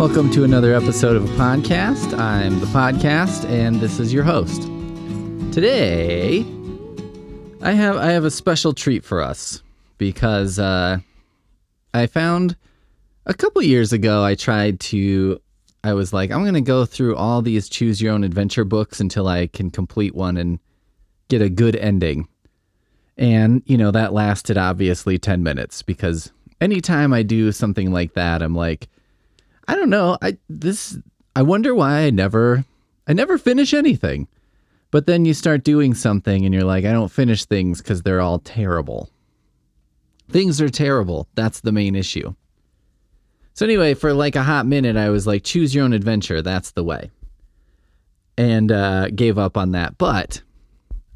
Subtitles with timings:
[0.00, 2.18] Welcome to another episode of a podcast.
[2.18, 4.62] I'm the podcast, and this is your host.
[5.52, 6.40] Today,
[7.60, 9.62] I have I have a special treat for us
[9.98, 11.00] because uh,
[11.92, 12.56] I found
[13.26, 15.38] a couple years ago I tried to.
[15.84, 19.00] I was like, I'm going to go through all these choose your own adventure books
[19.00, 20.60] until I can complete one and
[21.28, 22.26] get a good ending.
[23.18, 28.40] And, you know, that lasted obviously 10 minutes because anytime I do something like that,
[28.40, 28.88] I'm like,
[29.70, 30.18] I don't know.
[30.20, 30.98] I this
[31.36, 32.64] I wonder why I never
[33.06, 34.26] I never finish anything.
[34.90, 38.20] But then you start doing something and you're like, I don't finish things cuz they're
[38.20, 39.10] all terrible.
[40.28, 41.28] Things are terrible.
[41.36, 42.34] That's the main issue.
[43.52, 46.72] So anyway, for like a hot minute I was like choose your own adventure, that's
[46.72, 47.12] the way.
[48.36, 49.98] And uh gave up on that.
[49.98, 50.42] But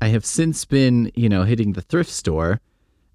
[0.00, 2.60] I have since been, you know, hitting the thrift store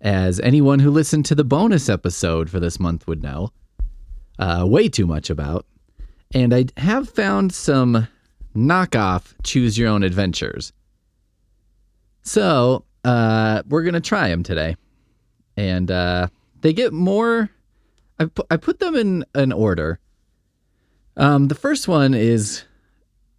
[0.02, 3.53] as anyone who listened to the bonus episode for this month would know
[4.40, 5.66] uh, way too much about.
[6.34, 8.08] And I have found some
[8.56, 10.73] knockoff choose your own adventures.
[12.23, 14.76] So uh, we're going to try them today.
[15.58, 16.28] And uh,
[16.62, 17.50] they get more.
[18.20, 20.00] I, pu- I put them in an order.
[21.18, 22.64] Um, the first one is.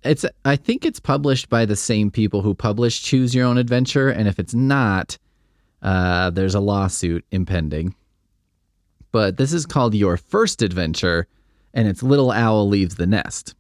[0.03, 0.25] It's.
[0.45, 4.29] I think it's published by the same people who published Choose Your Own Adventure, and
[4.29, 5.19] if it's not,
[5.83, 7.95] uh, there's a lawsuit impending
[9.13, 11.27] but this is called Your First Adventure,
[11.75, 13.55] and it's Little Owl Leaves the Nest.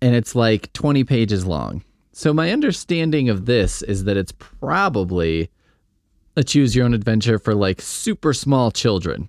[0.00, 1.82] And it's like 20 pages long.
[2.12, 5.50] So, my understanding of this is that it's probably
[6.36, 9.28] a choose your own adventure for like super small children.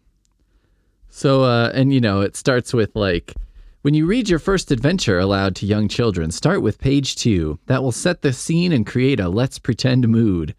[1.09, 3.33] So, uh, and you know, it starts with like,
[3.81, 7.59] when you read your first adventure aloud to young children, start with page two.
[7.67, 10.53] That will set the scene and create a let's pretend mood.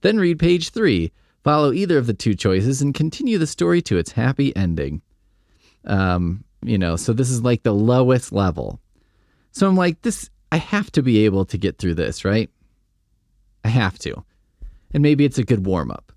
[0.00, 1.12] Then read page three.
[1.42, 5.00] Follow either of the two choices and continue the story to its happy ending.
[5.86, 8.80] Um, you know, so this is like the lowest level.
[9.52, 12.50] So I'm like, this, I have to be able to get through this, right?
[13.64, 14.24] I have to.
[14.92, 16.12] And maybe it's a good warm up.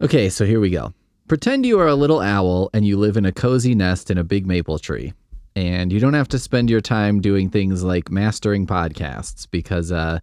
[0.00, 0.92] Okay, so here we go.
[1.28, 4.24] Pretend you are a little owl and you live in a cozy nest in a
[4.24, 5.12] big maple tree.
[5.54, 10.20] And you don't have to spend your time doing things like mastering podcasts because, uh,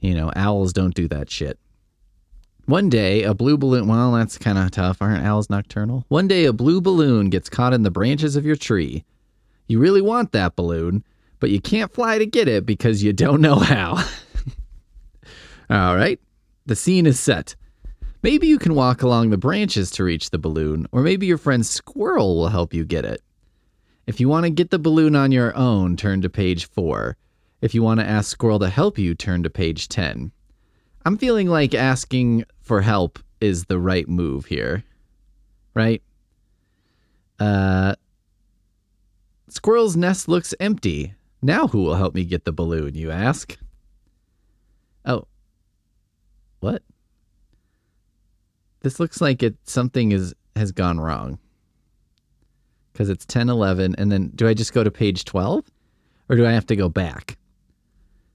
[0.00, 1.58] you know, owls don't do that shit.
[2.66, 3.88] One day, a blue balloon.
[3.88, 5.02] Well, that's kind of tough.
[5.02, 6.04] Aren't owls nocturnal?
[6.08, 9.04] One day, a blue balloon gets caught in the branches of your tree.
[9.66, 11.04] You really want that balloon,
[11.40, 13.96] but you can't fly to get it because you don't know how.
[15.70, 16.20] All right,
[16.66, 17.56] the scene is set.
[18.22, 21.66] Maybe you can walk along the branches to reach the balloon, or maybe your friend
[21.66, 23.20] Squirrel will help you get it.
[24.06, 27.16] If you want to get the balloon on your own, turn to page 4.
[27.60, 30.30] If you want to ask Squirrel to help you, turn to page 10.
[31.04, 34.84] I'm feeling like asking for help is the right move here.
[35.74, 36.02] Right?
[37.38, 37.94] Uh
[39.48, 41.14] Squirrel's nest looks empty.
[41.42, 43.58] Now who will help me get the balloon, you ask?
[45.04, 45.26] Oh.
[46.60, 46.82] What?
[48.80, 51.38] This looks like it something is has gone wrong.
[52.94, 55.64] Cuz it's 10 11 and then do I just go to page 12
[56.28, 57.38] or do I have to go back?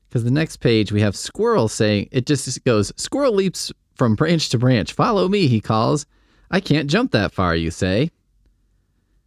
[0.07, 4.49] Because the next page we have Squirrel saying, it just goes, Squirrel leaps from branch
[4.49, 4.93] to branch.
[4.93, 6.05] Follow me, he calls.
[6.49, 8.11] I can't jump that far, you say.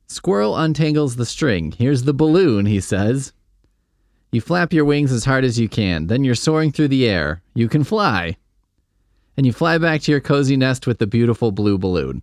[0.07, 1.73] Squirrel untangles the string.
[1.73, 3.33] Here's the balloon, he says.
[4.33, 6.07] You flap your wings as hard as you can.
[6.07, 7.43] Then you're soaring through the air.
[7.55, 8.37] You can fly.
[9.37, 12.23] And you fly back to your cozy nest with the beautiful blue balloon.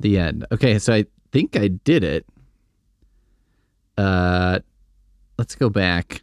[0.00, 0.46] The end.
[0.52, 2.26] Okay, so I think I did it.
[3.96, 4.58] Uh,
[5.38, 6.22] let's go back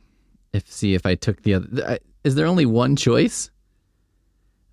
[0.54, 2.00] if see if I took the other.
[2.24, 3.50] Is there only one choice?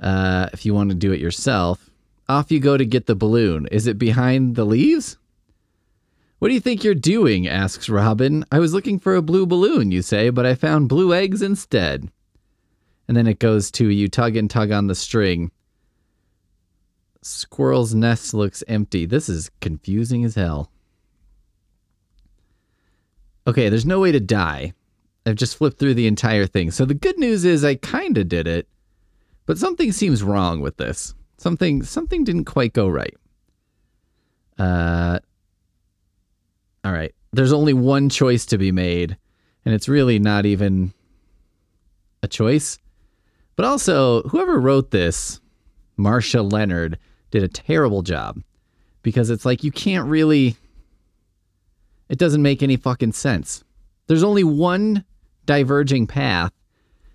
[0.00, 1.90] Uh, if you want to do it yourself,
[2.28, 3.66] off you go to get the balloon.
[3.72, 5.16] Is it behind the leaves?
[6.38, 7.48] What do you think you're doing?
[7.48, 8.44] asks Robin.
[8.52, 12.10] I was looking for a blue balloon, you say, but I found blue eggs instead.
[13.08, 15.50] And then it goes to you tug and tug on the string.
[17.22, 19.04] Squirrel's nest looks empty.
[19.04, 20.70] This is confusing as hell.
[23.46, 24.74] Okay, there's no way to die.
[25.26, 26.70] I've just flipped through the entire thing.
[26.70, 28.68] So the good news is I kind of did it,
[29.46, 31.14] but something seems wrong with this.
[31.36, 33.14] Something something didn't quite go right.
[34.58, 35.18] Uh
[36.84, 37.14] all right.
[37.32, 39.16] there's only one choice to be made,
[39.64, 40.92] and it's really not even
[42.22, 42.78] a choice.
[43.56, 45.40] But also, whoever wrote this,
[45.96, 46.98] Marcia Leonard,
[47.30, 48.40] did a terrible job
[49.02, 50.56] because it's like you can't really.
[52.08, 53.64] It doesn't make any fucking sense.
[54.08, 55.04] There's only one
[55.46, 56.52] diverging path.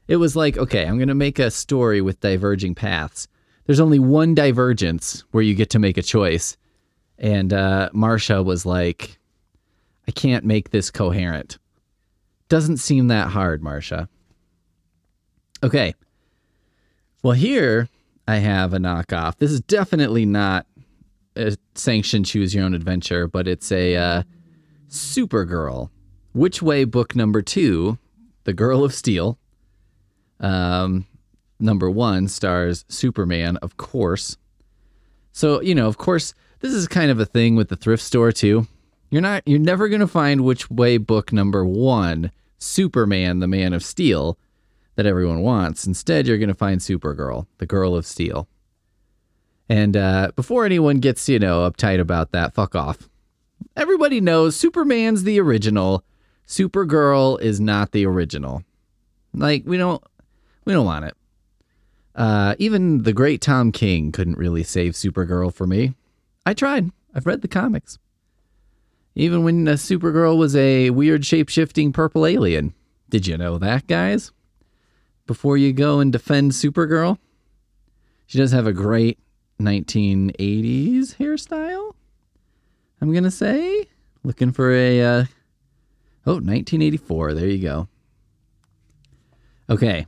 [0.07, 3.27] It was like, okay, I'm going to make a story with diverging paths.
[3.65, 6.57] There's only one divergence where you get to make a choice.
[7.17, 9.17] And uh, Marcia was like,
[10.07, 11.57] I can't make this coherent.
[12.49, 14.09] Doesn't seem that hard, Marcia.
[15.63, 15.95] Okay.
[17.23, 17.87] Well, here
[18.27, 19.37] I have a knockoff.
[19.37, 20.67] This is definitely not
[21.35, 24.23] a sanctioned choose your own adventure, but it's a uh,
[24.89, 25.89] Supergirl.
[26.33, 27.97] Which Way book number two,
[28.43, 29.37] The Girl of Steel.
[30.39, 31.05] Um,
[31.59, 34.37] number one stars Superman, of course.
[35.31, 38.31] So, you know, of course, this is kind of a thing with the thrift store
[38.31, 38.67] too.
[39.09, 43.83] You're not you're never gonna find which way book number one, Superman, the Man of
[43.83, 44.39] Steel,
[44.95, 45.85] that everyone wants.
[45.85, 48.47] Instead, you're gonna find Supergirl, the Girl of Steel.
[49.69, 53.07] And uh, before anyone gets, you know, uptight about that, fuck off.
[53.75, 56.03] Everybody knows Superman's the original.
[56.47, 58.63] Supergirl is not the original.
[59.33, 60.03] Like we don't
[60.65, 61.15] we don't want it.
[62.15, 65.95] Uh, even the great Tom King couldn't really save Supergirl for me.
[66.45, 66.91] I tried.
[67.15, 67.97] I've read the comics.
[69.15, 72.73] Even when Supergirl was a weird shape shifting purple alien.
[73.09, 74.31] Did you know that, guys?
[75.27, 77.17] Before you go and defend Supergirl,
[78.25, 79.19] she does have a great
[79.61, 81.93] 1980s hairstyle.
[83.01, 83.87] I'm going to say.
[84.23, 85.01] Looking for a.
[85.01, 85.25] Uh,
[86.25, 87.33] oh, 1984.
[87.33, 87.87] There you go.
[89.69, 90.05] Okay.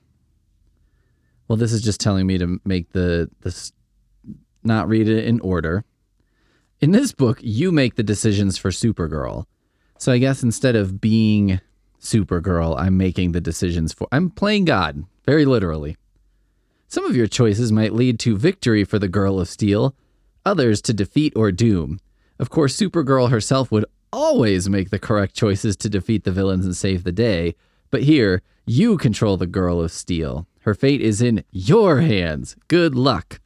[1.47, 3.71] Well, this is just telling me to make the this
[4.63, 5.85] not read it in order.
[6.81, 9.45] In this book, you make the decisions for Supergirl.
[9.97, 11.61] So I guess instead of being
[11.99, 15.97] Supergirl, I'm making the decisions for I'm playing God, very literally.
[16.87, 19.95] Some of your choices might lead to victory for the Girl of Steel,
[20.45, 21.99] others to defeat or doom.
[22.37, 23.85] Of course, Supergirl herself would
[24.15, 27.53] always make the correct choices to defeat the villains and save the day,
[27.91, 30.47] but here, you control the Girl of Steel.
[30.61, 32.55] Her fate is in your hands.
[32.67, 33.39] Good luck.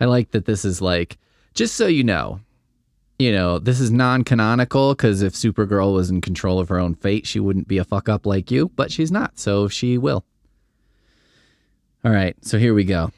[0.00, 1.18] I like that this is like,
[1.54, 2.40] just so you know,
[3.18, 6.94] you know, this is non canonical because if Supergirl was in control of her own
[6.94, 10.24] fate, she wouldn't be a fuck up like you, but she's not, so she will.
[12.02, 13.12] All right, so here we go.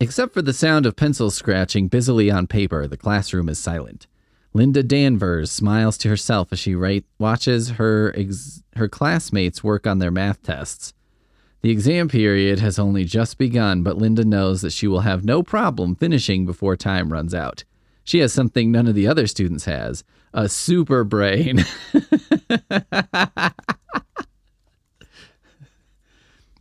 [0.00, 4.08] Except for the sound of pencils scratching busily on paper, the classroom is silent.
[4.52, 10.00] Linda Danvers smiles to herself as she write, watches her ex- her classmates work on
[10.00, 10.92] their math tests.
[11.62, 15.42] The exam period has only just begun, but Linda knows that she will have no
[15.42, 17.64] problem finishing before time runs out.
[18.02, 20.02] She has something none of the other students has
[20.32, 21.64] a super brain.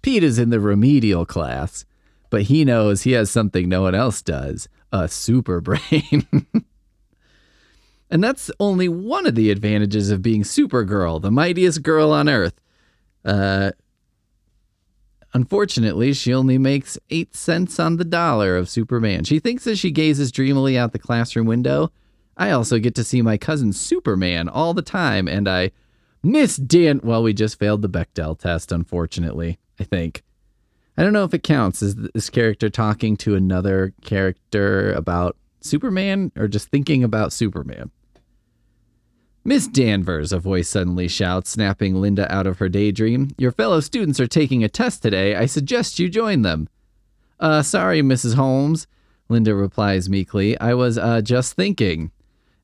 [0.01, 1.85] Pete is in the remedial class,
[2.29, 6.27] but he knows he has something no one else does a super brain.
[8.09, 12.59] and that's only one of the advantages of being Supergirl, the mightiest girl on earth.
[13.23, 13.71] Uh,
[15.33, 19.23] Unfortunately, she only makes eight cents on the dollar of Superman.
[19.23, 21.91] She thinks as she gazes dreamily out the classroom window,
[22.35, 25.71] I also get to see my cousin Superman all the time, and I
[26.23, 27.01] miss Dan.
[27.03, 30.23] Well, we just failed the Bechdel test, unfortunately, I think.
[30.97, 31.81] I don't know if it counts.
[31.81, 37.91] Is this character talking to another character about Superman or just thinking about Superman?
[39.43, 43.29] Miss Danvers, a voice suddenly shouts, snapping Linda out of her daydream.
[43.37, 45.35] Your fellow students are taking a test today.
[45.35, 46.67] I suggest you join them.
[47.39, 48.35] Uh, sorry, Mrs.
[48.35, 48.85] Holmes,
[49.29, 50.59] Linda replies meekly.
[50.59, 52.11] I was, uh, just thinking.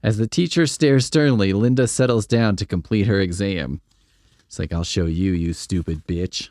[0.04, 3.82] As the teacher stares sternly, Linda settles down to complete her exam.
[4.46, 6.50] It's like, I'll show you, you stupid bitch.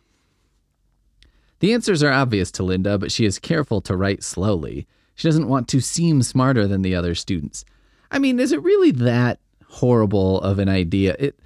[1.61, 4.87] The answers are obvious to Linda, but she is careful to write slowly.
[5.15, 7.65] She doesn't want to seem smarter than the other students.
[8.11, 9.39] I mean, is it really that
[9.75, 11.17] horrible of an idea.
[11.19, 11.39] It,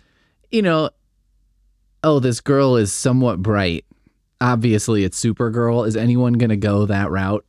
[0.50, 0.90] you know,
[2.04, 3.84] oh, this girl is somewhat bright.
[4.40, 5.86] Obviously, it's Supergirl.
[5.86, 7.44] Is anyone going to go that route?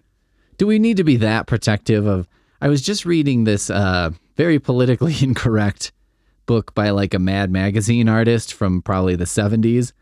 [0.57, 2.27] Do we need to be that protective of?
[2.62, 5.91] I was just reading this uh, very politically incorrect
[6.45, 9.93] book by like a Mad Magazine artist from probably the 70s.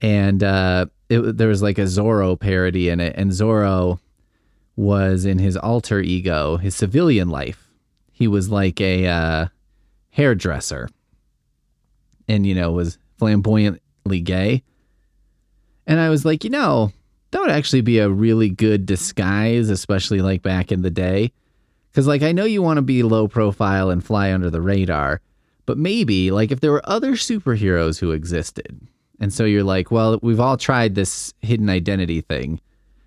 [0.00, 3.16] And uh, it, there was like a Zorro parody in it.
[3.16, 3.98] And Zorro
[4.76, 7.68] was in his alter ego, his civilian life.
[8.12, 9.06] He was like a.
[9.06, 9.46] Uh,
[10.10, 10.88] hairdresser
[12.28, 14.62] and, you know, was flamboyantly gay.
[15.86, 16.92] And I was like, you know,
[17.30, 21.32] that would actually be a really good disguise, especially like back in the day.
[21.90, 25.20] Because, like, I know you want to be low profile and fly under the radar,
[25.70, 28.80] But maybe, like, if there were other superheroes who existed,
[29.20, 32.60] and so you're like, well, we've all tried this hidden identity thing,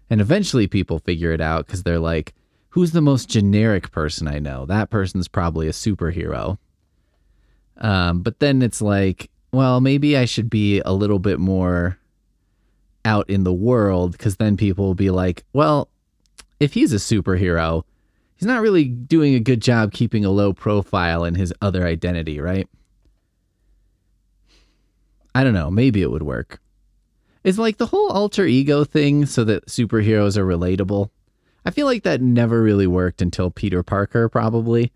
[0.10, 2.34] and eventually people figure it out because they're like,
[2.70, 4.66] who's the most generic person I know?
[4.66, 6.58] That person's probably a superhero.
[7.84, 12.00] Um, but then it's like, well, maybe I should be a little bit more
[13.06, 15.90] out in the world because then people will be like, well,
[16.60, 17.84] if he's a superhero,
[18.36, 22.40] he's not really doing a good job keeping a low profile in his other identity,
[22.40, 22.68] right?
[25.36, 25.70] I don't know.
[25.70, 26.62] Maybe it would work.
[27.44, 31.10] It's like the whole alter ego thing so that superheroes are relatable.
[31.66, 34.94] I feel like that never really worked until Peter Parker, probably.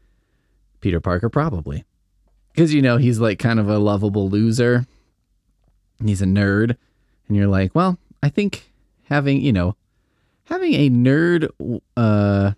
[0.79, 1.83] Peter Parker, probably.
[2.57, 4.87] Because, you know, he's like kind of a lovable loser.
[6.03, 6.75] He's a nerd.
[7.27, 8.71] And you're like, well, I think
[9.03, 9.75] having, you know,
[10.45, 11.49] having a nerd,
[11.95, 12.53] uh,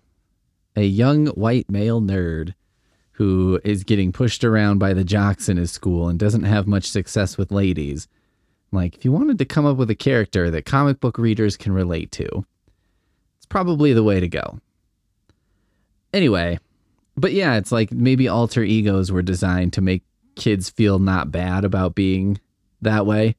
[0.74, 2.54] a young white male nerd
[3.12, 6.88] who is getting pushed around by the jocks in his school and doesn't have much
[6.88, 8.08] success with ladies.
[8.72, 11.72] Like, if you wanted to come up with a character that comic book readers can
[11.72, 12.46] relate to,
[13.36, 14.60] it's probably the way to go.
[16.14, 16.58] Anyway,
[17.20, 20.02] but yeah, it's like maybe alter egos were designed to make
[20.36, 22.40] kids feel not bad about being
[22.80, 23.36] that way,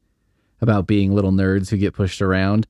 [0.61, 2.67] about being little nerds who get pushed around.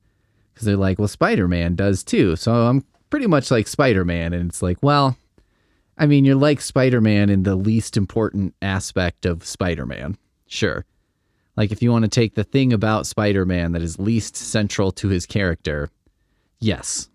[0.52, 2.36] Because they're like, well, Spider Man does too.
[2.36, 4.32] So I'm pretty much like Spider Man.
[4.32, 5.16] And it's like, well,
[5.98, 10.16] I mean, you're like Spider Man in the least important aspect of Spider Man.
[10.46, 10.84] Sure.
[11.56, 14.90] Like, if you want to take the thing about Spider Man that is least central
[14.92, 15.90] to his character,
[16.60, 17.08] yes.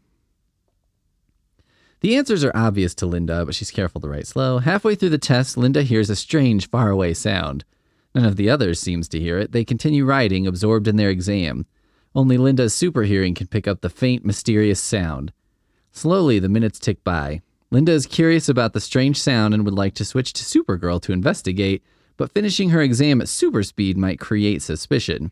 [2.01, 4.59] The answers are obvious to Linda, but she's careful to write slow.
[4.59, 7.65] Halfway through the test, Linda hears a strange, faraway sound.
[8.13, 9.51] None of the others seems to hear it.
[9.51, 11.65] They continue writing, absorbed in their exam.
[12.13, 15.31] Only Linda's super hearing can pick up the faint, mysterious sound.
[15.91, 17.41] Slowly, the minutes tick by.
[17.71, 21.11] Linda is curious about the strange sound and would like to switch to Supergirl to
[21.11, 21.83] investigate,
[22.15, 25.31] but finishing her exam at super speed might create suspicion.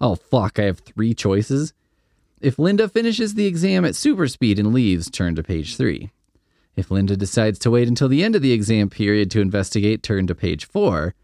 [0.00, 1.72] Oh, fuck, I have three choices?
[2.42, 6.10] If Linda finishes the exam at super speed and leaves, turn to page 3.
[6.74, 10.26] If Linda decides to wait until the end of the exam period to investigate, turn
[10.26, 11.14] to page 4.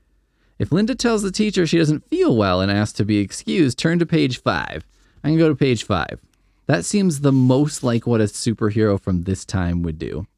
[0.60, 3.98] If Linda tells the teacher she doesn't feel well and asks to be excused, turn
[3.98, 4.84] to page 5.
[5.24, 6.20] I can go to page 5.
[6.66, 10.28] That seems the most like what a superhero from this time would do.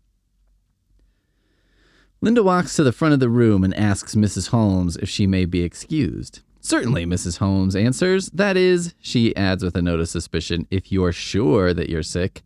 [2.22, 4.48] Linda walks to the front of the room and asks Mrs.
[4.48, 6.40] Holmes if she may be excused.
[6.60, 7.38] Certainly, Mrs.
[7.38, 8.28] Holmes answers.
[8.30, 12.42] That is, she adds with a note of suspicion, if you're sure that you're sick.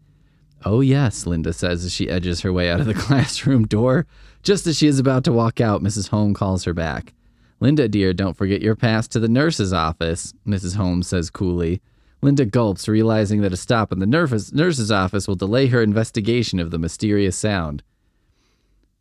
[0.65, 4.07] Oh, yes, Linda says as she edges her way out of the classroom door.
[4.43, 6.09] Just as she is about to walk out, Mrs.
[6.09, 7.13] Holmes calls her back.
[7.61, 10.77] Linda, dear, don't forget your pass to the nurse's office, Mrs.
[10.77, 11.81] Holmes says coolly.
[12.23, 16.71] Linda gulps, realizing that a stop in the nurse's office will delay her investigation of
[16.71, 17.83] the mysterious sound.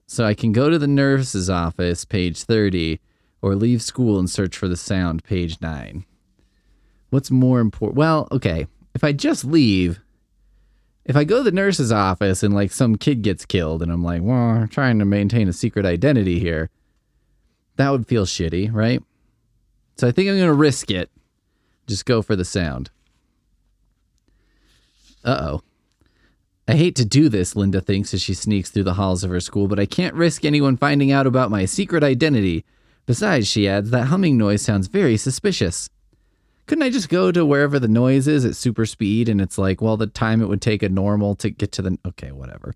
[0.07, 2.99] So I can go to the nurse's office, page 30,
[3.43, 6.05] or leave school and search for the sound, page 9.
[7.09, 7.97] What's more important?
[7.97, 9.99] Well, okay, if I just leave,
[11.03, 14.01] if I go to the nurse's office and like some kid gets killed and I'm
[14.01, 16.69] like, well, I'm trying to maintain a secret identity here,
[17.75, 19.03] that would feel shitty, right?
[19.97, 21.11] So I think I'm going to risk it.
[21.85, 22.91] Just go for the sound.
[25.25, 25.61] Uh oh.
[26.65, 29.41] I hate to do this, Linda thinks as she sneaks through the halls of her
[29.41, 32.63] school, but I can't risk anyone finding out about my secret identity.
[33.05, 35.89] Besides, she adds, that humming noise sounds very suspicious.
[36.65, 39.81] Couldn't I just go to wherever the noise is at super speed and it's like,
[39.81, 41.97] well, the time it would take a normal to get to the.
[42.05, 42.73] Okay, whatever.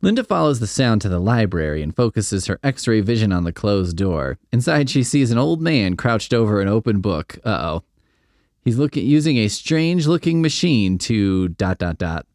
[0.00, 3.52] Linda follows the sound to the library and focuses her x ray vision on the
[3.52, 4.38] closed door.
[4.52, 7.38] Inside, she sees an old man crouched over an open book.
[7.44, 7.84] Uh oh.
[8.62, 12.26] He's looking using a strange looking machine to dot dot dot.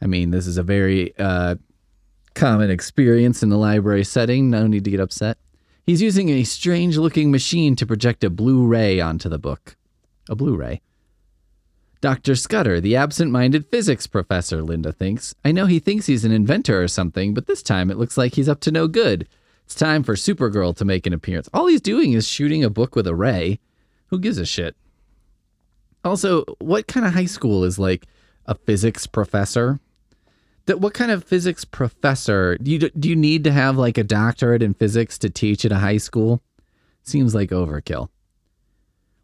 [0.00, 1.56] I mean, this is a very uh,
[2.34, 4.48] common experience in the library setting.
[4.48, 5.38] No need to get upset.
[5.86, 9.76] He's using a strange looking machine to project a blue ray onto the book.
[10.28, 10.80] A blue ray.
[12.00, 12.34] Dr.
[12.34, 15.36] Scudder, the absent minded physics professor, Linda thinks.
[15.44, 18.34] I know he thinks he's an inventor or something, but this time it looks like
[18.34, 19.28] he's up to no good.
[19.64, 21.48] It's time for Supergirl to make an appearance.
[21.54, 23.60] All he's doing is shooting a book with a ray.
[24.08, 24.74] Who gives a shit?
[26.04, 28.06] Also, what kind of high school is like
[28.46, 29.78] a physics professor?
[30.66, 34.04] That what kind of physics professor do you do you need to have like a
[34.04, 36.42] doctorate in physics to teach at a high school?
[37.02, 38.08] Seems like overkill.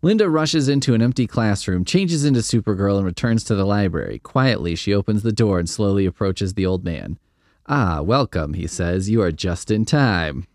[0.03, 4.19] Linda rushes into an empty classroom, changes into Supergirl, and returns to the library.
[4.19, 7.19] Quietly, she opens the door and slowly approaches the old man.
[7.69, 9.09] Ah, welcome, he says.
[9.09, 10.47] You are just in time.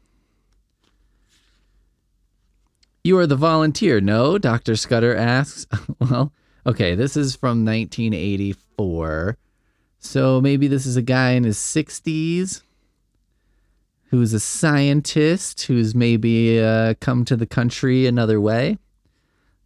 [3.06, 4.38] You are the volunteer, no?
[4.38, 4.75] Dr.
[4.75, 5.65] Scudder asks.
[6.00, 6.34] well,
[6.65, 9.38] okay, this is from 1984.
[10.08, 12.62] So maybe this is a guy in his 60s.
[14.10, 18.78] who's a scientist who's maybe uh, come to the country another way.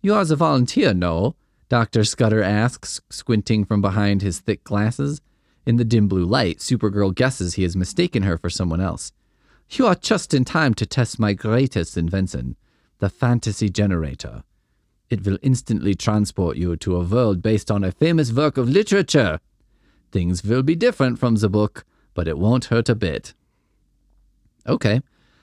[0.01, 1.35] You are a volunteer, no?
[1.69, 2.03] Dr.
[2.03, 5.21] Scudder asks, squinting from behind his thick glasses.
[5.67, 9.11] In the dim blue light, Supergirl guesses he has mistaken her for someone else.
[9.69, 12.55] You are just in time to test my greatest invention,
[12.97, 14.43] the fantasy generator.
[15.11, 19.39] It will instantly transport you to a world based on a famous work of literature.
[20.11, 23.33] Things will be different from the book, but it won't hurt a bit.
[24.67, 25.01] Okay.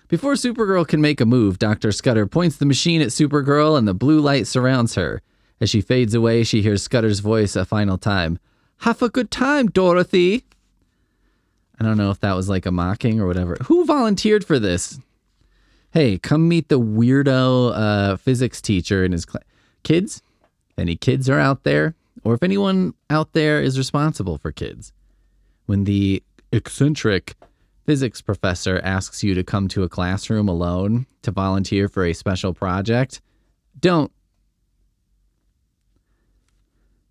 [0.09, 1.93] Before Supergirl can make a move, Dr.
[1.93, 5.23] Scudder points the machine at Supergirl and the blue light surrounds her.
[5.61, 8.39] As she fades away, she hears Scudder's voice a final time.
[8.79, 10.45] Have a good time, Dorothy.
[11.81, 13.57] I don't know if that was like a mocking or whatever.
[13.67, 14.99] Who volunteered for this?
[15.93, 19.45] Hey, come meet the weirdo uh, physics teacher in his class.
[19.83, 20.23] Kids?
[20.77, 21.95] Any kids are out there?
[22.25, 24.93] Or if anyone out there is responsible for kids.
[25.67, 26.23] When the
[26.53, 27.35] eccentric
[27.87, 32.53] physics professor asks you to come to a classroom alone to volunteer for a special
[32.53, 33.21] project,
[33.79, 34.13] don't.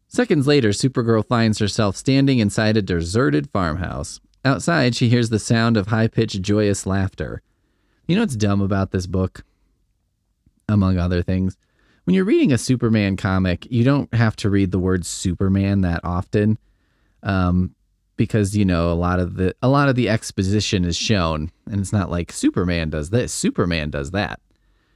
[0.08, 4.20] Seconds later, Supergirl finds herself standing inside a deserted farmhouse.
[4.46, 7.42] Outside, she hears the sound of high pitched, joyous laughter.
[8.08, 9.44] You know what's dumb about this book?
[10.70, 11.58] Among other things,
[12.08, 16.00] when you're reading a Superman comic, you don't have to read the word Superman that
[16.06, 16.58] often.
[17.22, 17.76] Um,
[18.16, 21.80] because you know a lot of the a lot of the exposition is shown and
[21.80, 24.40] it's not like superman does this superman does that.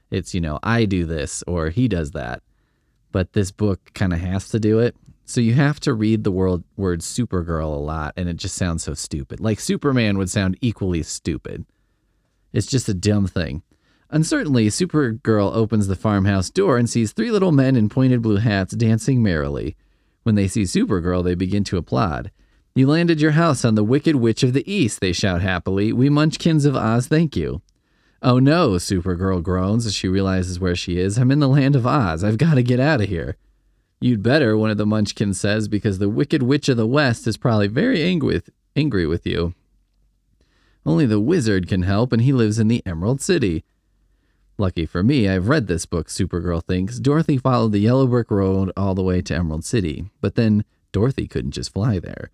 [0.09, 2.41] It's you know i do this or he does that.
[3.11, 4.95] But this book kind of has to do it.
[5.25, 8.83] So you have to read the word word supergirl a lot and it just sounds
[8.83, 9.39] so stupid.
[9.41, 11.65] Like superman would sound equally stupid.
[12.53, 13.63] It's just a dumb thing
[14.11, 18.75] uncertainly supergirl opens the farmhouse door and sees three little men in pointed blue hats
[18.75, 19.75] dancing merrily
[20.23, 22.29] when they see supergirl they begin to applaud
[22.73, 25.91] you landed your house on the Wicked Witch of the East, they shout happily.
[25.91, 27.61] We Munchkins of Oz thank you.
[28.21, 31.17] Oh no, Supergirl groans as she realizes where she is.
[31.17, 32.23] I'm in the land of Oz.
[32.23, 33.35] I've got to get out of here.
[33.99, 37.35] You'd better, one of the Munchkins says, because the Wicked Witch of the West is
[37.35, 39.53] probably very angry with, angry with you.
[40.85, 43.65] Only the wizard can help, and he lives in the Emerald City.
[44.61, 46.99] Lucky for me, I've read this book, Supergirl thinks.
[46.99, 51.27] Dorothy followed the yellow brick road all the way to Emerald City, but then Dorothy
[51.27, 52.29] couldn't just fly there.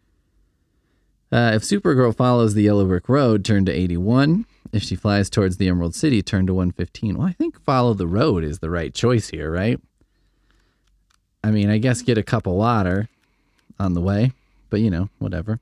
[1.32, 4.46] Uh, if Supergirl follows the Yellow Brick Road, turn to 81.
[4.74, 7.18] If she flies towards the Emerald City, turn to 115.
[7.18, 9.80] Well, I think follow the road is the right choice here, right?
[11.44, 13.08] I mean, I guess get a cup of water
[13.80, 14.34] on the way,
[14.70, 15.62] but you know, whatever.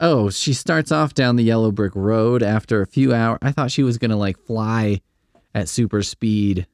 [0.00, 3.38] Oh, she starts off down the Yellow Brick Road after a few hours.
[3.42, 5.00] I thought she was going to like fly
[5.56, 6.66] at super speed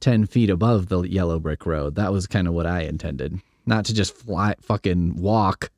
[0.00, 1.94] 10 feet above the Yellow Brick Road.
[1.94, 3.38] That was kind of what I intended.
[3.66, 5.70] Not to just fly, fucking walk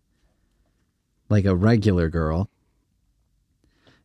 [1.28, 2.48] like a regular girl.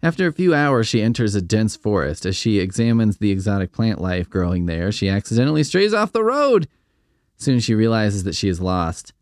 [0.01, 2.25] After a few hours, she enters a dense forest.
[2.25, 6.67] As she examines the exotic plant life growing there, she accidentally strays off the road.
[7.37, 9.13] Soon she realizes that she is lost.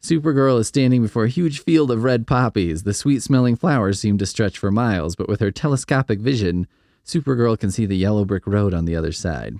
[0.00, 2.84] Supergirl is standing before a huge field of red poppies.
[2.84, 6.66] The sweet smelling flowers seem to stretch for miles, but with her telescopic vision,
[7.06, 9.56] Supergirl can see the yellow brick road on the other side.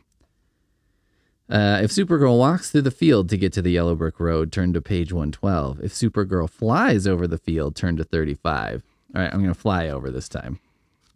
[1.51, 4.73] Uh, if Supergirl walks through the field to get to the yellow brick road, turn
[4.73, 5.81] to page 112.
[5.83, 8.85] If Supergirl flies over the field, turn to 35.
[9.15, 10.61] All right, I'm going to fly over this time.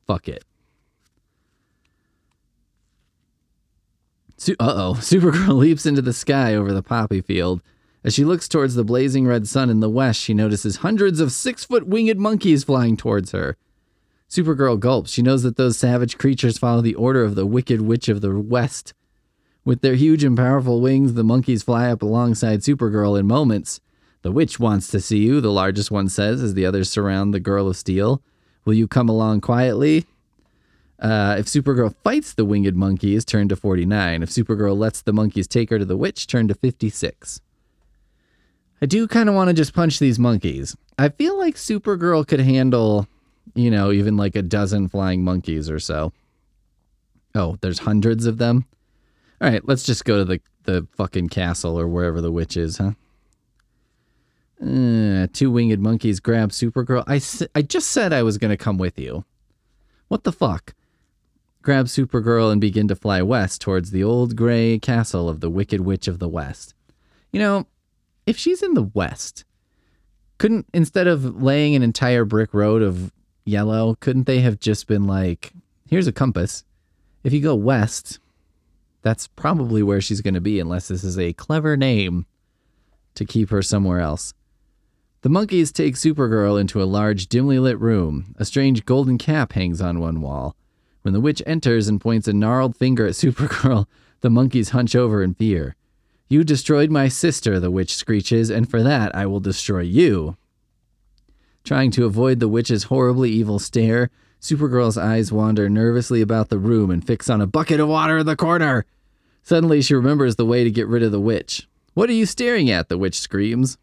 [0.06, 0.44] Fuck it.
[4.48, 4.94] Uh oh.
[4.98, 7.62] Supergirl leaps into the sky over the poppy field.
[8.02, 11.32] As she looks towards the blazing red sun in the west, she notices hundreds of
[11.32, 13.56] six foot winged monkeys flying towards her.
[14.30, 15.10] Supergirl gulps.
[15.10, 18.38] She knows that those savage creatures follow the order of the Wicked Witch of the
[18.38, 18.94] West.
[19.64, 23.80] With their huge and powerful wings, the monkeys fly up alongside Supergirl in moments.
[24.22, 27.40] The witch wants to see you, the largest one says, as the others surround the
[27.40, 28.22] girl of steel.
[28.64, 30.06] Will you come along quietly?
[30.98, 34.22] Uh, if Supergirl fights the winged monkeys, turn to 49.
[34.22, 37.40] If Supergirl lets the monkeys take her to the witch, turn to 56.
[38.80, 40.76] I do kind of want to just punch these monkeys.
[40.98, 43.06] I feel like Supergirl could handle,
[43.54, 46.12] you know, even like a dozen flying monkeys or so.
[47.34, 48.66] Oh, there's hundreds of them?
[49.40, 52.78] All right, let's just go to the the fucking castle or wherever the witch is,
[52.78, 52.92] huh?
[54.62, 57.04] Uh, two winged monkeys grab Supergirl.
[57.06, 57.20] I,
[57.58, 59.24] I just said I was going to come with you.
[60.08, 60.74] What the fuck?
[61.60, 65.80] Grab Supergirl and begin to fly west towards the old gray castle of the Wicked
[65.80, 66.74] Witch of the West.
[67.32, 67.66] You know,
[68.26, 69.44] if she's in the West,
[70.38, 73.12] couldn't, instead of laying an entire brick road of
[73.44, 75.52] yellow, couldn't they have just been like,
[75.88, 76.64] here's a compass.
[77.22, 78.18] If you go west,
[79.02, 82.26] that's probably where she's going to be, unless this is a clever name
[83.14, 84.34] to keep her somewhere else.
[85.22, 88.34] The monkeys take Supergirl into a large, dimly lit room.
[88.38, 90.54] A strange golden cap hangs on one wall.
[91.02, 93.86] When the witch enters and points a gnarled finger at Supergirl,
[94.20, 95.76] the monkeys hunch over in fear.
[96.28, 100.36] You destroyed my sister, the witch screeches, and for that I will destroy you.
[101.64, 106.90] Trying to avoid the witch's horribly evil stare, Supergirl's eyes wander nervously about the room
[106.90, 108.84] and fix on a bucket of water in the corner.
[109.42, 111.66] Suddenly, she remembers the way to get rid of the witch.
[111.94, 112.90] What are you staring at?
[112.90, 113.78] The witch screams.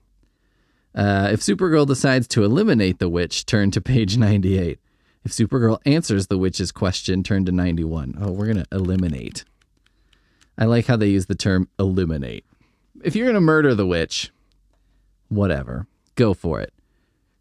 [0.93, 4.77] Uh, if Supergirl decides to eliminate the witch, turn to page 98.
[5.23, 8.17] If Supergirl answers the witch's question, turn to 91.
[8.21, 9.43] Oh, we're going to eliminate.
[10.55, 12.45] I like how they use the term eliminate.
[13.03, 14.31] If you're going to murder the witch,
[15.29, 16.73] whatever, go for it.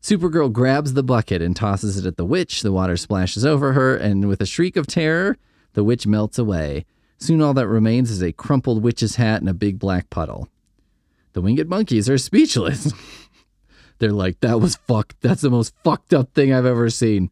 [0.03, 2.63] Supergirl grabs the bucket and tosses it at the witch.
[2.63, 5.37] The water splashes over her, and with a shriek of terror,
[5.75, 6.87] the witch melts away.
[7.19, 10.49] Soon all that remains is a crumpled witch's hat and a big black puddle.
[11.35, 12.93] The winged monkeys are speechless.
[13.99, 15.21] They're like, that was fucked.
[15.21, 17.31] That's the most fucked up thing I've ever seen.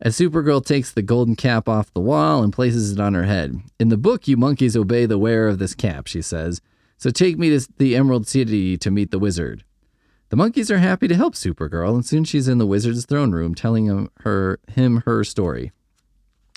[0.00, 3.60] As Supergirl takes the golden cap off the wall and places it on her head.
[3.78, 6.60] In the book, you monkeys obey the wearer of this cap, she says.
[6.96, 9.64] So take me to the Emerald City to meet the wizard.
[10.32, 13.54] The monkeys are happy to help Supergirl, and soon she's in the wizard's throne room
[13.54, 15.72] telling him her him her story.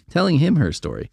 [0.10, 1.12] Telling him her story.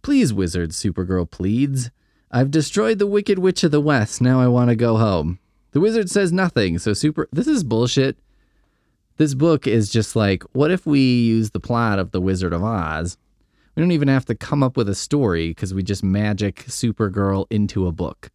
[0.00, 1.90] Please, wizard, Supergirl pleads.
[2.30, 4.22] I've destroyed the Wicked Witch of the West.
[4.22, 5.40] Now I want to go home.
[5.72, 7.28] The wizard says nothing, so Super.
[7.30, 8.16] This is bullshit.
[9.18, 12.64] This book is just like, what if we use the plot of The Wizard of
[12.64, 13.18] Oz?
[13.76, 17.44] We don't even have to come up with a story because we just magic Supergirl
[17.50, 18.30] into a book.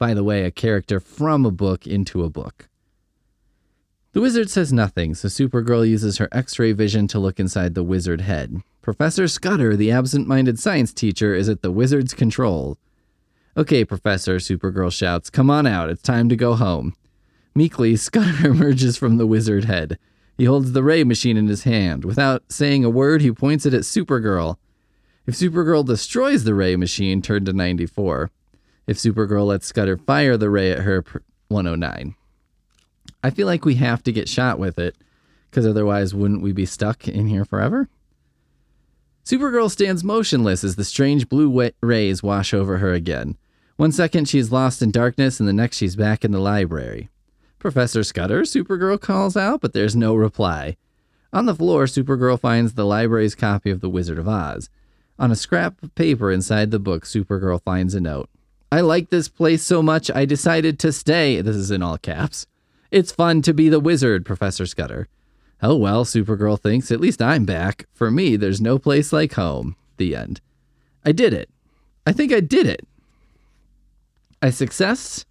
[0.00, 2.70] By the way, a character from a book into a book.
[4.12, 7.84] The wizard says nothing, so Supergirl uses her x ray vision to look inside the
[7.84, 8.62] wizard head.
[8.80, 12.78] Professor Scudder, the absent minded science teacher, is at the wizard's control.
[13.58, 15.90] Okay, Professor, Supergirl shouts, come on out.
[15.90, 16.94] It's time to go home.
[17.54, 19.98] Meekly, Scudder emerges from the wizard head.
[20.38, 22.06] He holds the ray machine in his hand.
[22.06, 24.56] Without saying a word, he points it at Supergirl.
[25.26, 28.30] If Supergirl destroys the ray machine, turn to 94.
[28.90, 31.04] If Supergirl lets Scudder fire the ray at her,
[31.46, 32.16] 109.
[33.22, 34.96] I feel like we have to get shot with it,
[35.48, 37.88] because otherwise, wouldn't we be stuck in here forever?
[39.24, 43.36] Supergirl stands motionless as the strange blue rays wash over her again.
[43.76, 47.10] One second she's lost in darkness, and the next she's back in the library.
[47.60, 50.76] Professor Scudder, Supergirl calls out, but there's no reply.
[51.32, 54.68] On the floor, Supergirl finds the library's copy of The Wizard of Oz.
[55.16, 58.28] On a scrap of paper inside the book, Supergirl finds a note.
[58.72, 61.40] I like this place so much, I decided to stay.
[61.40, 62.46] This is in all caps.
[62.90, 65.08] It's fun to be the wizard, Professor Scudder.
[65.62, 67.86] Oh well, Supergirl thinks, at least I'm back.
[67.92, 69.76] For me, there's no place like home.
[69.96, 70.40] The end.
[71.04, 71.50] I did it.
[72.06, 72.86] I think I did it.
[74.40, 75.26] I success?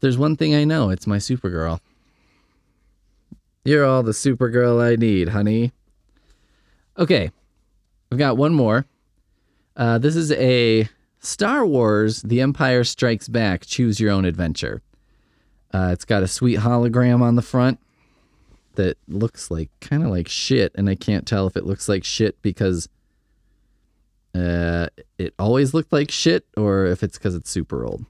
[0.00, 1.80] There's one thing I know it's my Supergirl.
[3.64, 5.72] You're all the Supergirl I need, honey.
[6.98, 7.30] Okay,
[8.12, 8.84] I've got one more.
[9.76, 10.88] Uh, this is a
[11.24, 14.82] Star Wars The Empire Strikes Back Choose Your Own Adventure.
[15.72, 17.80] Uh, it's got a sweet hologram on the front
[18.74, 22.04] that looks like kind of like shit, and I can't tell if it looks like
[22.04, 22.88] shit because
[24.34, 28.04] uh, it always looked like shit or if it's because it's super old.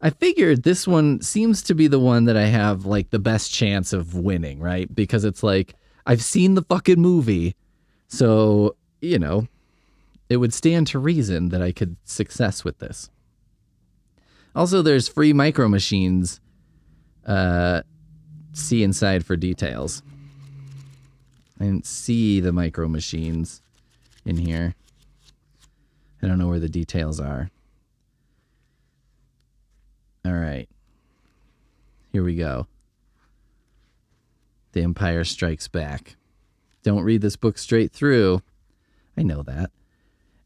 [0.00, 3.52] I figured this one seems to be the one that I have like the best
[3.52, 4.92] chance of winning, right?
[4.92, 5.74] Because it's like
[6.06, 7.54] I've seen the fucking movie.
[8.08, 9.46] So, you know,
[10.30, 13.10] it would stand to reason that I could success with this.
[14.54, 16.40] Also, there's free micro machines.
[17.26, 17.82] Uh,
[18.52, 20.02] see inside for details.
[21.60, 23.60] I didn't see the micro machines
[24.24, 24.76] in here.
[26.22, 27.50] I don't know where the details are.
[30.24, 30.68] All right.
[32.12, 32.66] Here we go.
[34.72, 36.16] The Empire Strikes Back.
[36.84, 38.42] Don't read this book straight through.
[39.16, 39.70] I know that.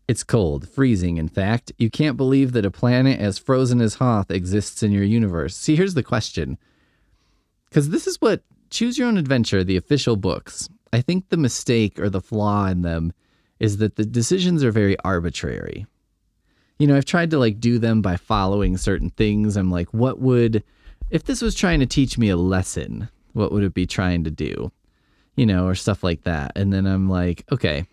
[0.06, 1.72] It's cold, freezing, in fact.
[1.78, 5.56] You can't believe that a planet as frozen as Hoth exists in your universe.
[5.56, 6.58] See, here's the question.
[7.68, 10.68] Because this is what Choose Your Own Adventure, the official books.
[10.92, 13.12] I think the mistake or the flaw in them
[13.58, 15.86] is that the decisions are very arbitrary
[16.78, 19.56] you know, I've tried to like do them by following certain things.
[19.56, 20.62] I'm like, what would,
[21.10, 24.30] if this was trying to teach me a lesson, what would it be trying to
[24.30, 24.72] do?
[25.36, 26.52] You know, or stuff like that.
[26.56, 27.86] And then I'm like, okay,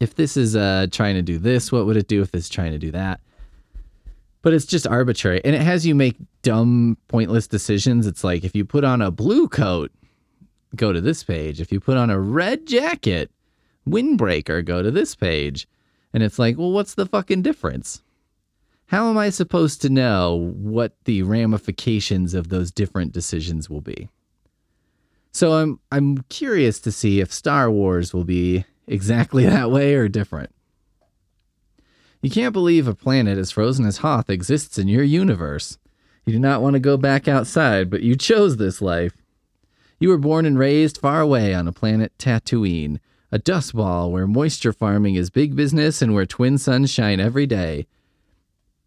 [0.00, 2.72] if this is uh, trying to do this, what would it do if it's trying
[2.72, 3.20] to do that?
[4.42, 5.40] But it's just arbitrary.
[5.44, 8.06] And it has you make dumb, pointless decisions.
[8.06, 9.90] It's like if you put on a blue coat,
[10.74, 11.60] go to this page.
[11.60, 13.30] If you put on a red jacket,
[13.88, 15.66] windbreaker, go to this page.
[16.12, 18.02] And it's like, well, what's the fucking difference?
[18.86, 24.08] how am I supposed to know what the ramifications of those different decisions will be?
[25.32, 30.08] So I'm I'm curious to see if Star Wars will be exactly that way or
[30.08, 30.50] different.
[32.22, 35.78] You can't believe a planet as frozen as Hoth exists in your universe.
[36.24, 39.12] You do not want to go back outside, but you chose this life.
[40.00, 42.98] You were born and raised far away on a planet Tatooine,
[43.30, 47.46] a dust ball where moisture farming is big business and where twin suns shine every
[47.46, 47.86] day.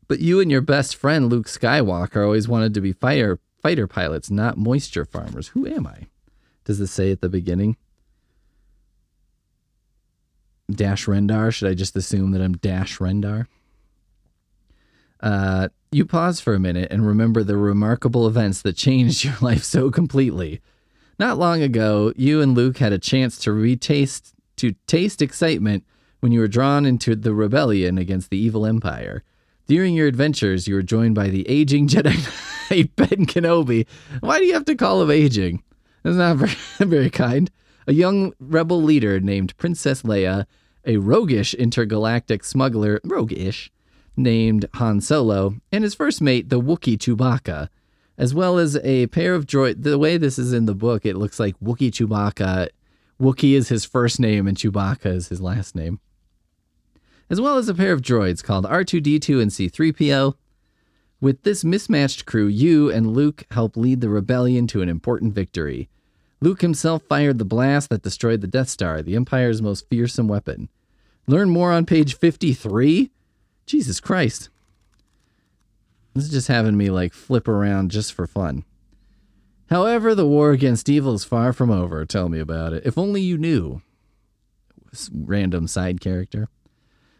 [0.07, 4.29] But you and your best friend Luke Skywalker always wanted to be fire fighter pilots,
[4.29, 5.49] not moisture farmers.
[5.49, 6.07] Who am I?
[6.65, 7.77] Does this say at the beginning?
[10.71, 11.53] Dash Rendar?
[11.53, 13.47] Should I just assume that I'm Dash Rendar?
[15.21, 19.63] Uh, you pause for a minute and remember the remarkable events that changed your life
[19.63, 20.61] so completely.
[21.17, 25.85] Not long ago, you and Luke had a chance to retaste to taste excitement
[26.19, 29.23] when you were drawn into the rebellion against the evil empire.
[29.67, 32.15] During your adventures, you were joined by the aging Jedi
[32.71, 33.85] Knight Ben Kenobi.
[34.19, 35.63] Why do you have to call him aging?
[36.03, 36.37] That's not
[36.77, 37.49] very, very kind.
[37.87, 40.45] A young rebel leader named Princess Leia,
[40.85, 43.71] a roguish intergalactic smuggler, roguish,
[44.15, 47.69] named Han Solo, and his first mate, the Wookiee Chewbacca,
[48.17, 49.83] as well as a pair of droid.
[49.83, 52.69] The way this is in the book, it looks like Wookiee Chewbacca.
[53.19, 55.99] Wookiee is his first name, and Chewbacca is his last name.
[57.29, 60.35] As well as a pair of droids called R2D2 and C3PO.
[61.21, 65.89] With this mismatched crew, you and Luke help lead the rebellion to an important victory.
[66.41, 70.69] Luke himself fired the blast that destroyed the Death Star, the Empire's most fearsome weapon.
[71.27, 73.11] Learn more on page 53.
[73.65, 74.49] Jesus Christ.
[76.15, 78.63] This is just having me like flip around just for fun.
[79.69, 82.03] However, the war against evil is far from over.
[82.05, 82.83] Tell me about it.
[82.85, 83.81] If only you knew.
[85.13, 86.47] Random side character.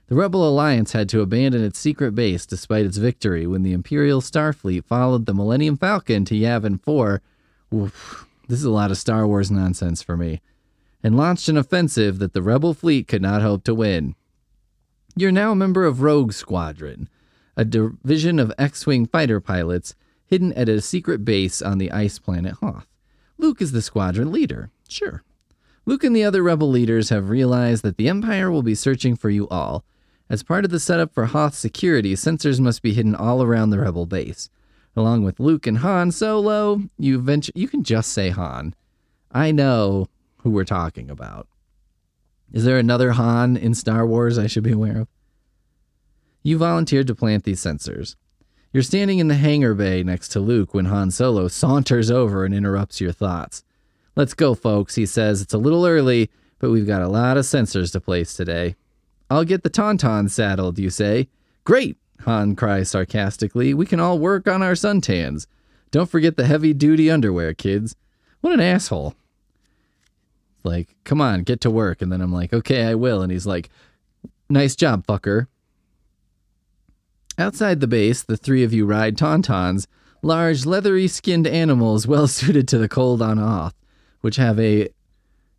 [0.07, 4.21] The Rebel Alliance had to abandon its secret base despite its victory when the Imperial
[4.21, 7.21] Starfleet followed the Millennium Falcon to Yavin 4.
[7.71, 10.41] Oof, this is a lot of Star Wars nonsense for me.
[11.01, 14.15] And launched an offensive that the Rebel fleet could not hope to win.
[15.15, 17.07] You're now a member of Rogue Squadron,
[17.55, 22.19] a division of X Wing fighter pilots hidden at a secret base on the ice
[22.19, 22.87] planet Hoth.
[23.37, 24.71] Luke is the squadron leader.
[24.87, 25.23] Sure.
[25.85, 29.29] Luke and the other rebel leaders have realized that the Empire will be searching for
[29.29, 29.85] you all.
[30.29, 33.79] As part of the setup for Hoth security, sensors must be hidden all around the
[33.79, 34.49] rebel base.
[34.99, 38.75] Along with Luke and Han Solo, you venture you can just say Han.
[39.31, 40.09] I know
[40.39, 41.47] who we're talking about.
[42.51, 45.07] Is there another Han in Star Wars I should be aware of?
[46.43, 48.17] You volunteered to plant these sensors.
[48.73, 52.53] You're standing in the hangar bay next to Luke when Han Solo saunters over and
[52.53, 53.63] interrupts your thoughts.
[54.17, 55.41] Let's go, folks, he says.
[55.41, 58.75] It's a little early, but we've got a lot of sensors to place today.
[59.29, 61.29] I'll get the Tauntaun saddled, you say.
[61.63, 63.73] Great, Han cries sarcastically.
[63.73, 65.47] We can all work on our suntans.
[65.91, 67.95] Don't forget the heavy duty underwear, kids.
[68.41, 69.15] What an asshole.
[70.63, 72.01] Like, come on, get to work.
[72.01, 73.21] And then I'm like, okay, I will.
[73.21, 73.69] And he's like,
[74.49, 75.47] nice job, fucker.
[77.37, 79.87] Outside the base, the three of you ride tauntauns,
[80.21, 83.75] large, leathery skinned animals well suited to the cold on Hoth,
[84.21, 84.89] which have a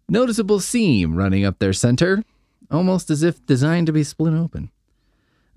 [0.08, 2.22] noticeable seam running up their center,
[2.70, 4.70] almost as if designed to be split open.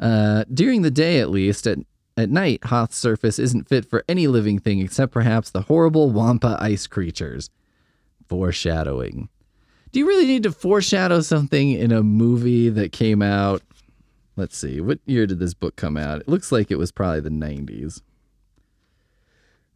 [0.03, 1.79] Uh, during the day, at least, at,
[2.17, 6.57] at night, Hoth's surface isn't fit for any living thing except perhaps the horrible Wampa
[6.59, 7.49] ice creatures.
[8.27, 9.29] Foreshadowing.
[9.93, 13.61] Do you really need to foreshadow something in a movie that came out?
[14.35, 16.19] Let's see, what year did this book come out?
[16.19, 18.01] It looks like it was probably the 90s.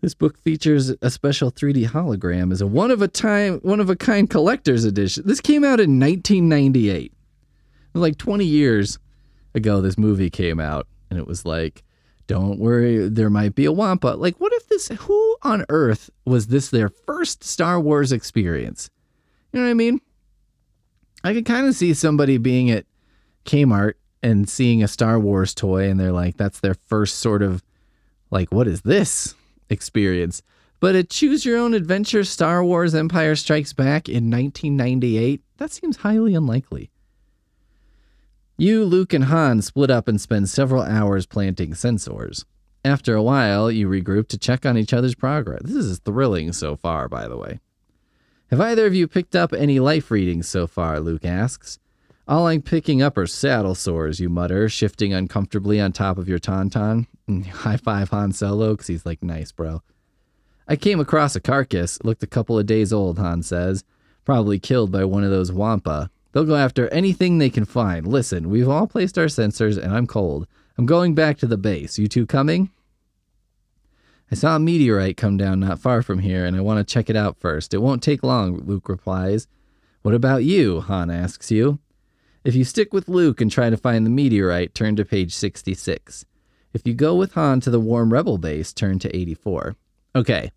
[0.01, 3.89] This book features a special 3D hologram as a one of a time, one of
[3.89, 5.23] a kind collector's edition.
[5.25, 7.13] This came out in 1998.
[7.93, 8.99] Like 20 years
[9.57, 11.83] ago, this movie came out, and it was like,
[12.27, 14.15] don't worry, there might be a Wampa.
[14.17, 18.89] Like, what if this, who on earth was this their first Star Wars experience?
[19.51, 19.99] You know what I mean?
[21.23, 22.85] I could kind of see somebody being at
[23.45, 23.93] Kmart
[24.23, 27.63] and seeing a Star Wars toy, and they're like, that's their first sort of,
[28.29, 29.35] like, what is this
[29.69, 30.41] experience?
[30.79, 35.97] But a choose your own adventure Star Wars Empire Strikes Back in 1998, that seems
[35.97, 36.91] highly unlikely.
[38.59, 42.43] You, Luke, and Han split up and spend several hours planting sensors.
[42.83, 45.61] After a while, you regroup to check on each other's progress.
[45.63, 47.59] This is thrilling so far, by the way.
[48.49, 50.99] Have either of you picked up any life readings so far?
[50.99, 51.77] Luke asks.
[52.27, 56.39] All I'm picking up are saddle sores, you mutter, shifting uncomfortably on top of your
[56.39, 57.05] tauntaun.
[57.29, 59.83] Mm, high five Han Solo, because he's like, nice, bro.
[60.67, 63.83] I came across a carcass, looked a couple of days old, Han says.
[64.25, 66.09] Probably killed by one of those Wampa.
[66.37, 68.05] They'll go after anything they can find.
[68.05, 70.45] Listen, we've all placed our sensors, and I'm cold.
[70.77, 71.97] I'm going back to the base.
[71.97, 72.69] You two coming?
[74.31, 77.09] I saw a meteorite come down not far from here, and I want to check
[77.09, 77.73] it out first.
[77.73, 79.47] It won't take long, Luke replies.
[80.03, 80.81] What about you?
[80.81, 81.79] Han asks you.
[82.43, 86.23] If you stick with Luke and try to find the meteorite, turn to page 66.
[86.71, 89.75] If you go with Han to the warm rebel base, turn to 84.
[90.15, 90.51] Okay.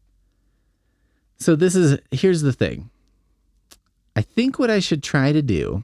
[1.39, 2.91] So this is here's the thing.
[4.21, 5.83] I think what I should try to do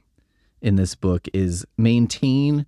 [0.61, 2.67] in this book is maintain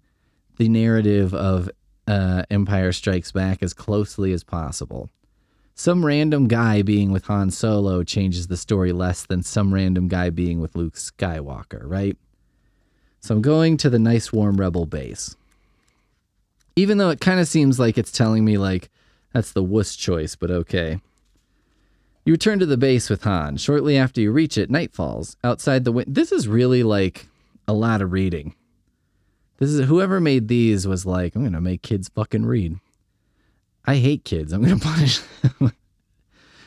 [0.57, 1.69] the narrative of
[2.07, 5.11] uh, Empire Strikes Back as closely as possible.
[5.75, 10.31] Some random guy being with Han Solo changes the story less than some random guy
[10.31, 12.17] being with Luke Skywalker, right?
[13.21, 15.37] So I'm going to the nice warm rebel base.
[16.77, 18.89] Even though it kind of seems like it's telling me like
[19.35, 21.03] that's the wuss choice, but okay.
[22.29, 23.57] You return to the base with Han.
[23.57, 25.39] Shortly after you reach it, night falls.
[25.43, 26.13] Outside the window.
[26.13, 27.27] This is really like
[27.67, 28.55] a lot of reading.
[29.57, 32.81] This is whoever made these was like, I'm gonna make kids fucking read.
[33.87, 34.53] I hate kids.
[34.53, 35.73] I'm gonna punish them.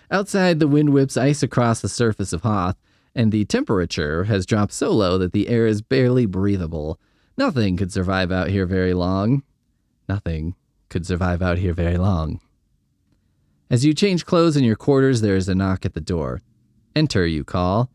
[0.10, 2.78] Outside, the wind whips ice across the surface of Hoth,
[3.14, 7.00] and the temperature has dropped so low that the air is barely breathable.
[7.38, 9.44] Nothing could survive out here very long.
[10.10, 10.56] Nothing
[10.90, 12.42] could survive out here very long.
[13.72, 16.42] As you change clothes in your quarters, there is a knock at the door.
[16.94, 17.90] Enter, you call.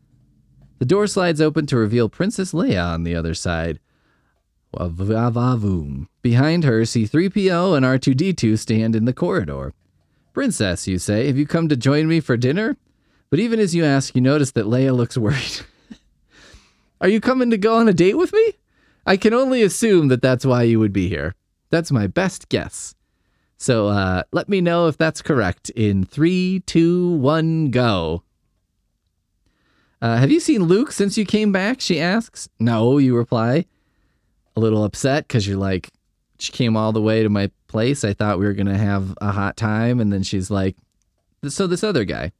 [0.79, 3.79] The door slides open to reveal Princess Leia on the other side.
[4.73, 6.07] Wavavoom.
[6.23, 9.75] Behind her, C3PO and R2D2 stand in the corridor.
[10.33, 12.75] Princess, you say, have you come to join me for dinner?
[13.29, 15.61] But even as you ask, you notice that Leia looks worried.
[17.01, 18.53] Are you coming to go on a date with me?
[19.05, 21.35] I can only assume that that's why you would be here.
[21.69, 22.95] That's my best guess.
[23.57, 28.23] So uh, let me know if that's correct in three, two, one, go.
[29.99, 31.81] Uh, have you seen Luke since you came back?
[31.81, 32.47] She asks.
[32.59, 33.65] No, you reply.
[34.55, 35.89] A little upset because you're like,
[36.37, 38.03] she came all the way to my place.
[38.03, 39.99] I thought we were going to have a hot time.
[39.99, 40.75] And then she's like,
[41.47, 42.31] so this other guy.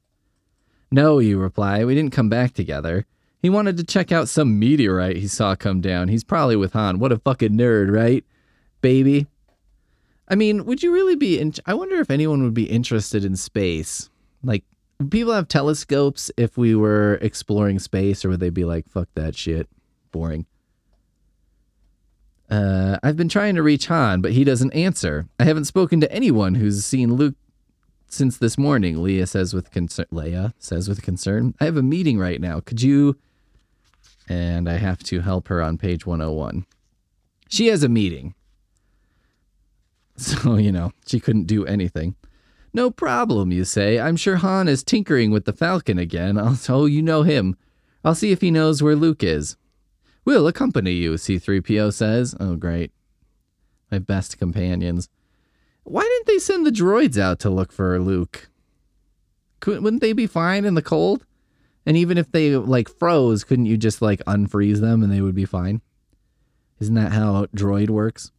[0.90, 1.84] No, you reply.
[1.84, 3.06] We didn't come back together.
[3.42, 6.08] He wanted to check out some meteorite he saw come down.
[6.08, 6.98] He's probably with Han.
[6.98, 8.24] What a fucking nerd, right?
[8.80, 9.26] Baby.
[10.28, 13.36] I mean, would you really be in I wonder if anyone would be interested in
[13.36, 14.10] space.
[14.42, 14.64] Like
[15.10, 19.34] people have telescopes if we were exploring space or would they be like fuck that
[19.34, 19.68] shit?
[20.12, 20.46] Boring.
[22.50, 25.26] Uh, I've been trying to reach Han, but he doesn't answer.
[25.38, 27.34] I haven't spoken to anyone who's seen Luke
[28.08, 30.06] since this morning, Leah says with concern.
[30.10, 32.60] Leia says with concern, I have a meeting right now.
[32.60, 33.18] Could you?
[34.28, 36.66] And I have to help her on page 101.
[37.48, 38.34] She has a meeting.
[40.42, 42.16] So, you know, she couldn't do anything.
[42.74, 44.00] No problem, you say.
[44.00, 46.38] I'm sure Han is tinkering with the Falcon again.
[46.68, 47.56] Oh, you know him.
[48.04, 49.56] I'll see if he knows where Luke is.
[50.24, 52.34] We'll accompany you, C3PO says.
[52.38, 52.92] Oh, great.
[53.90, 55.08] My best companions.
[55.84, 58.50] Why didn't they send the droids out to look for Luke?
[59.60, 61.24] Couldn't, wouldn't they be fine in the cold?
[61.86, 65.34] And even if they like froze, couldn't you just like unfreeze them and they would
[65.34, 65.80] be fine?
[66.80, 68.30] Isn't that how droid works?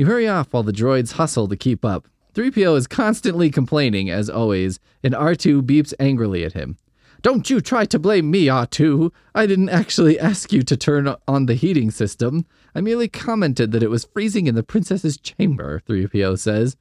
[0.00, 2.08] You hurry off while the droids hustle to keep up.
[2.32, 6.78] 3PO is constantly complaining, as always, and R2 beeps angrily at him.
[7.20, 9.12] Don't you try to blame me, R2.
[9.34, 12.46] I didn't actually ask you to turn on the heating system.
[12.74, 16.78] I merely commented that it was freezing in the princess's chamber, 3PO says.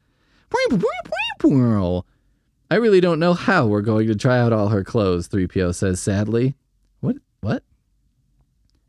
[2.71, 6.01] I really don't know how we're going to try out all her clothes, 3PO says
[6.01, 6.55] sadly.
[7.01, 7.17] What?
[7.41, 7.63] What?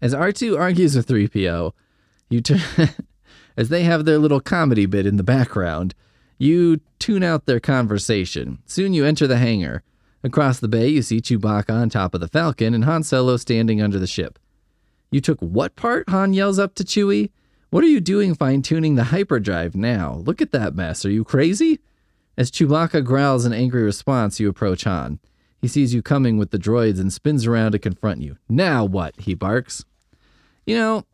[0.00, 1.72] As R2 argues with 3PO,
[2.28, 2.60] you turn.
[3.56, 5.94] as they have their little comedy bit in the background.
[6.38, 8.58] You tune out their conversation.
[8.66, 9.82] Soon you enter the hangar.
[10.22, 13.80] Across the bay, you see Chewbacca on top of the Falcon and Han Solo standing
[13.80, 14.38] under the ship.
[15.10, 16.08] You took what part?
[16.08, 17.30] Han yells up to Chewie.
[17.70, 20.22] What are you doing fine tuning the hyperdrive now?
[20.24, 21.04] Look at that mess.
[21.04, 21.80] Are you crazy?
[22.36, 25.20] As Chewbacca growls an angry response, you approach Han.
[25.60, 28.36] He sees you coming with the droids and spins around to confront you.
[28.48, 29.14] Now what?
[29.20, 29.84] He barks.
[30.66, 31.04] You know,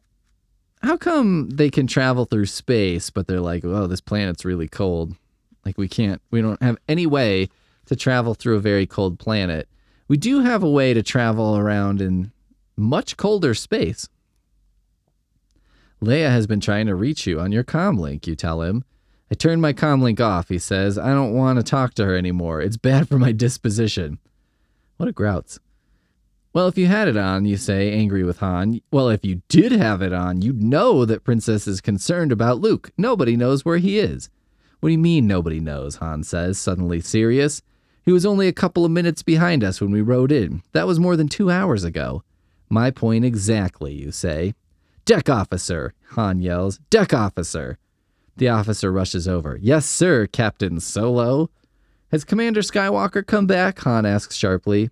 [0.86, 5.16] how come they can travel through space, but they're like, oh, this planet's really cold?
[5.64, 7.48] Like, we can't, we don't have any way
[7.86, 9.68] to travel through a very cold planet.
[10.08, 12.32] We do have a way to travel around in
[12.76, 14.08] much colder space.
[16.02, 18.84] Leia has been trying to reach you on your comlink, you tell him.
[19.30, 20.98] I turned my comlink off, he says.
[20.98, 22.60] I don't want to talk to her anymore.
[22.60, 24.18] It's bad for my disposition.
[24.98, 25.58] What a grouts.
[26.56, 28.80] Well, if you had it on, you say, angry with Han.
[28.90, 32.92] Well, if you did have it on, you'd know that Princess is concerned about Luke.
[32.96, 34.30] Nobody knows where he is.
[34.80, 35.96] What do you mean nobody knows?
[35.96, 37.60] Han says, suddenly serious.
[38.06, 40.62] He was only a couple of minutes behind us when we rode in.
[40.72, 42.22] That was more than two hours ago.
[42.70, 44.54] My point exactly, you say.
[45.04, 46.78] Deck officer, Han yells.
[46.88, 47.76] Deck officer.
[48.38, 49.58] The officer rushes over.
[49.60, 51.50] Yes, sir, Captain Solo.
[52.12, 53.80] Has Commander Skywalker come back?
[53.80, 54.88] Han asks sharply.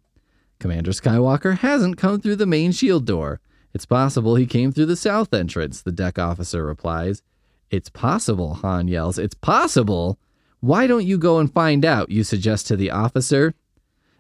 [0.59, 3.41] Commander Skywalker hasn't come through the main shield door.
[3.75, 7.23] It's possible he came through the south entrance, the deck officer replies.
[7.71, 9.19] It's possible, Han yells.
[9.19, 10.19] It's possible?
[10.61, 12.11] Why don't you go and find out?
[12.11, 13.55] You suggest to the officer.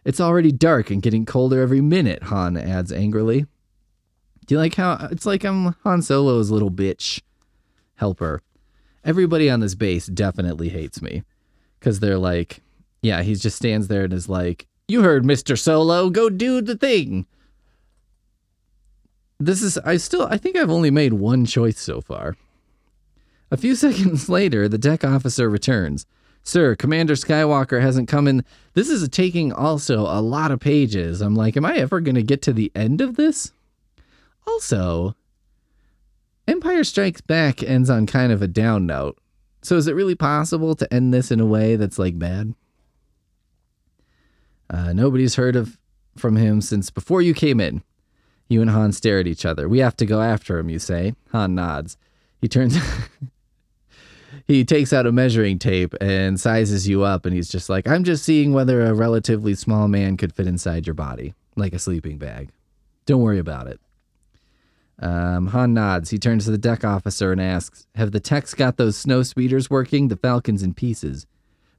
[0.04, 3.46] It's already dark and getting colder every minute, Han adds angrily.
[4.46, 7.22] Do you like how it's like I'm Han Solo's little bitch
[7.94, 8.42] helper?
[9.04, 11.22] Everybody on this base definitely hates me
[11.78, 12.60] because they're like,
[13.02, 15.58] yeah, he just stands there and is like, You heard Mr.
[15.58, 17.26] Solo, go do the thing.
[19.40, 22.36] This is, I still, I think I've only made one choice so far.
[23.50, 26.06] A few seconds later, the deck officer returns.
[26.42, 28.44] Sir, Commander Skywalker hasn't come in.
[28.74, 31.22] This is taking also a lot of pages.
[31.22, 33.52] I'm like, am I ever going to get to the end of this?
[34.46, 35.16] Also,
[36.46, 39.16] Empire Strikes Back ends on kind of a down note.
[39.62, 42.54] So is it really possible to end this in a way that's like bad?
[44.70, 45.78] Uh, nobody's heard of
[46.16, 47.82] from him since before you came in.
[48.48, 49.68] You and Han stare at each other.
[49.68, 51.14] We have to go after him, you say.
[51.32, 51.96] Han nods.
[52.40, 52.76] He turns
[54.46, 58.04] he takes out a measuring tape and sizes you up and he's just like, "I'm
[58.04, 62.18] just seeing whether a relatively small man could fit inside your body, like a sleeping
[62.18, 62.50] bag.
[63.06, 63.80] Don't worry about it."
[64.98, 66.10] Um, Han nods.
[66.10, 69.68] He turns to the deck officer and asks, Have the techs got those snow speeders
[69.68, 70.08] working?
[70.08, 71.26] The Falcon's in pieces.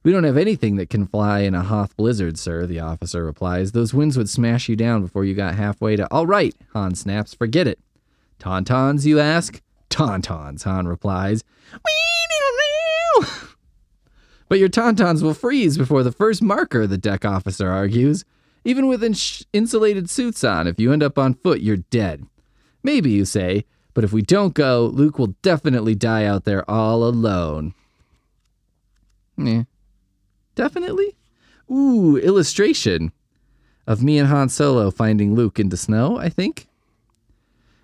[0.02, 3.72] We don't have anything that can fly in a Hoth blizzard, sir, the officer replies.
[3.72, 6.06] Those winds would smash you down before you got halfway to.
[6.12, 7.34] All right, Han snaps.
[7.34, 7.80] Forget it.
[8.38, 9.60] Tauntauns, you ask?
[9.90, 11.42] Tauntauns, Han replies.
[14.48, 18.24] but your tauntauns will freeze before the first marker, the deck officer argues.
[18.64, 22.26] Even with ins- insulated suits on, if you end up on foot, you're dead.
[22.82, 27.02] Maybe, you say, but if we don't go, Luke will definitely die out there all
[27.04, 27.74] alone.
[29.36, 29.64] Meh.
[30.56, 31.16] Definitely?
[31.70, 33.12] Ooh, illustration
[33.86, 36.66] of me and Han Solo finding Luke in the snow, I think.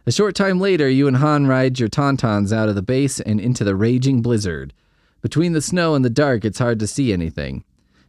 [0.05, 3.41] A short time later, you and Han ride your Tauntauns out of the base and
[3.41, 4.73] into the raging blizzard.
[5.21, 7.63] Between the snow and the dark, it's hard to see anything.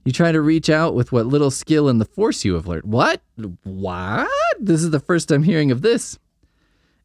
[0.04, 2.86] You try to reach out with what little skill in the Force you have learned.
[2.86, 3.22] What?
[3.64, 4.30] What?
[4.60, 6.18] This is the first I'm hearing of this.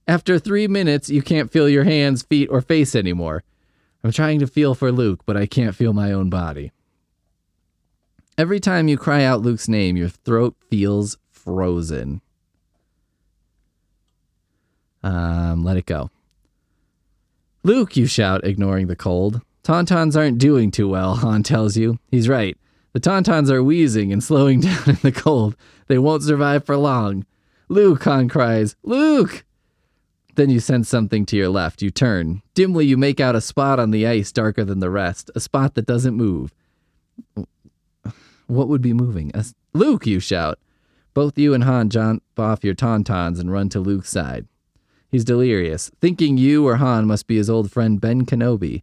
[0.07, 3.45] After three minutes, you can't feel your hands, feet, or face anymore.
[4.03, 6.73] I'm trying to feel for Luke, but I can't feel my own body.
[8.39, 12.21] Every time you cry out Luke's name, your throat feels frozen.
[15.03, 16.13] Um, let it go.
[17.65, 19.41] Luke, you shout, ignoring the cold.
[19.65, 21.99] Tauntauns aren't doing too well, Han tells you.
[22.13, 22.57] He's right.
[22.93, 25.57] The Tauntauns are wheezing and slowing down in the cold.
[25.89, 27.27] They won't survive for long.
[27.69, 28.77] Luke, Han cries.
[28.85, 29.45] Luke!
[30.37, 31.83] Then you sense something to your left.
[31.83, 32.43] You turn.
[32.55, 35.75] Dimly, you make out a spot on the ice darker than the rest, a spot
[35.75, 36.55] that doesn't move.
[38.49, 39.31] What would be moving?
[39.35, 40.59] A, Luke, you shout.
[41.15, 44.47] Both you and Han jump off your tauntauns and run to Luke's side.
[45.11, 48.83] He's delirious, thinking you or Han must be his old friend Ben Kenobi.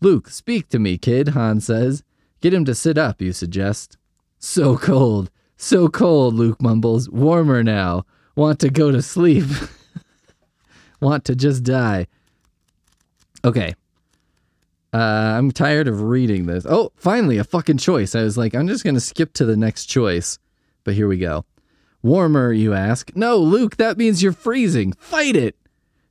[0.00, 2.02] Luke, speak to me, kid, Han says.
[2.40, 3.96] Get him to sit up, you suggest.
[4.38, 7.08] So cold, so cold, Luke mumbles.
[7.08, 8.04] Warmer now.
[8.34, 9.46] Want to go to sleep.
[11.00, 12.06] Want to just die.
[13.44, 13.74] Okay.
[14.96, 16.64] Uh, I'm tired of reading this.
[16.66, 18.14] Oh, finally, a fucking choice.
[18.14, 20.38] I was like, I'm just going to skip to the next choice.
[20.84, 21.44] But here we go.
[22.02, 23.14] Warmer, you ask.
[23.14, 24.94] No, Luke, that means you're freezing.
[24.94, 25.54] Fight it.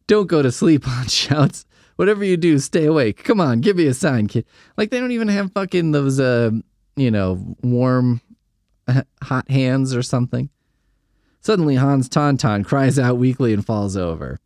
[0.05, 1.65] Don't go to sleep, Han shouts.
[1.95, 3.23] Whatever you do, stay awake.
[3.23, 4.45] Come on, give me a sign, kid.
[4.77, 6.51] Like, they don't even have fucking those, uh,
[6.95, 8.21] you know, warm,
[9.23, 10.51] hot hands or something.
[11.41, 14.37] Suddenly, Han's Tauntaun cries out weakly and falls over.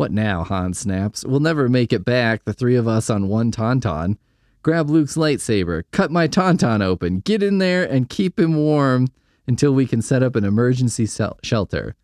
[0.00, 0.44] What now?
[0.44, 1.26] Han snaps.
[1.26, 4.16] We'll never make it back, the three of us on one Tauntaun.
[4.62, 9.08] Grab Luke's lightsaber, cut my Tauntaun open, get in there, and keep him warm
[9.46, 11.06] until we can set up an emergency
[11.42, 11.96] shelter.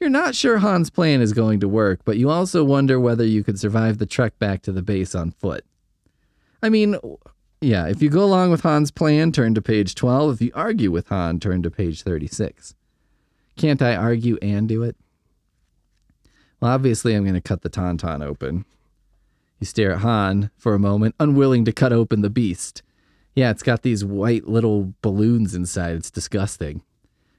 [0.00, 3.44] You're not sure Han's plan is going to work, but you also wonder whether you
[3.44, 5.66] could survive the trek back to the base on foot.
[6.62, 6.96] I mean,
[7.60, 10.32] yeah, if you go along with Han's plan, turn to page 12.
[10.32, 12.74] If you argue with Han, turn to page 36.
[13.58, 14.96] Can't I argue and do it?
[16.60, 18.64] Well, obviously, I'm going to cut the tauntaun open.
[19.60, 22.82] You stare at Han for a moment, unwilling to cut open the beast.
[23.34, 25.96] Yeah, it's got these white little balloons inside.
[25.96, 26.82] It's disgusting.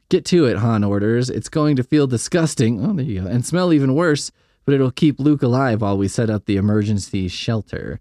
[0.10, 1.30] Get to it, Han orders.
[1.30, 2.84] It's going to feel disgusting.
[2.84, 3.28] Oh, there you go.
[3.28, 4.32] And smell even worse,
[4.66, 8.00] but it'll keep Luke alive while we set up the emergency shelter.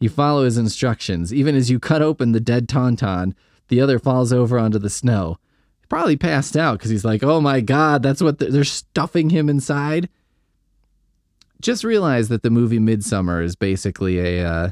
[0.00, 1.32] You follow his instructions.
[1.32, 3.34] Even as you cut open the dead tauntaun,
[3.68, 5.38] the other falls over onto the snow.
[5.88, 9.48] Probably passed out because he's like, oh my god, that's what they're, they're stuffing him
[9.48, 10.08] inside
[11.64, 14.70] just realize that the movie Midsommar is basically a uh,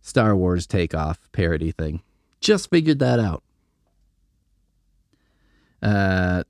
[0.00, 2.02] Star Wars takeoff parody thing.
[2.40, 3.44] Just figured that out.
[5.80, 6.42] Uh,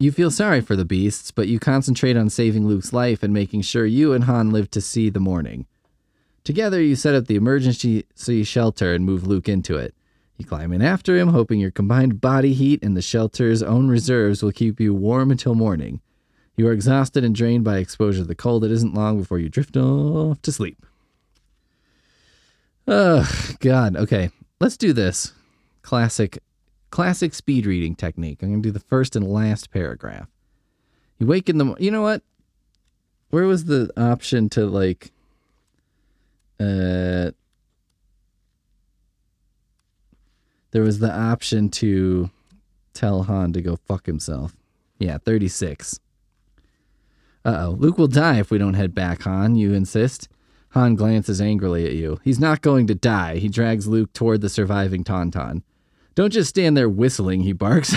[0.00, 3.62] you feel sorry for the beasts, but you concentrate on saving Luke's life and making
[3.62, 5.66] sure you and Han live to see the morning.
[6.42, 8.04] Together, you set up the emergency
[8.42, 9.94] shelter and move Luke into it.
[10.36, 14.42] You climb in after him, hoping your combined body heat and the shelter's own reserves
[14.42, 16.00] will keep you warm until morning.
[16.56, 18.64] You are exhausted and drained by exposure to the cold.
[18.64, 20.86] It isn't long before you drift off to sleep.
[22.88, 23.30] Oh,
[23.60, 23.96] God.
[23.96, 25.34] Okay, let's do this.
[25.82, 26.38] Classic,
[26.90, 28.42] classic speed reading technique.
[28.42, 30.28] I'm going to do the first and last paragraph.
[31.18, 31.74] You wake in the.
[31.78, 32.22] You know what?
[33.30, 35.12] Where was the option to like.
[36.58, 37.32] Uh,
[40.70, 42.30] there was the option to
[42.94, 44.56] tell Han to go fuck himself.
[44.98, 46.00] Yeah, 36.
[47.46, 47.76] Uh oh.
[47.78, 50.28] Luke will die if we don't head back, Han, you insist.
[50.70, 52.18] Han glances angrily at you.
[52.24, 53.36] He's not going to die.
[53.36, 55.62] He drags Luke toward the surviving Tauntaun.
[56.16, 57.94] Don't just stand there whistling, he barks.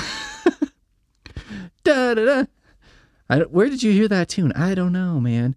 [1.84, 2.46] da da da.
[3.28, 4.52] I, where did you hear that tune?
[4.54, 5.56] I don't know, man.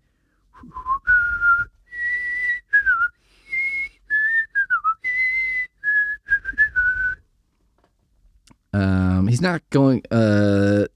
[8.73, 10.03] Um, he's not going.
[10.11, 10.87] Uh,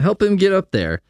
[0.00, 1.00] help him get up there.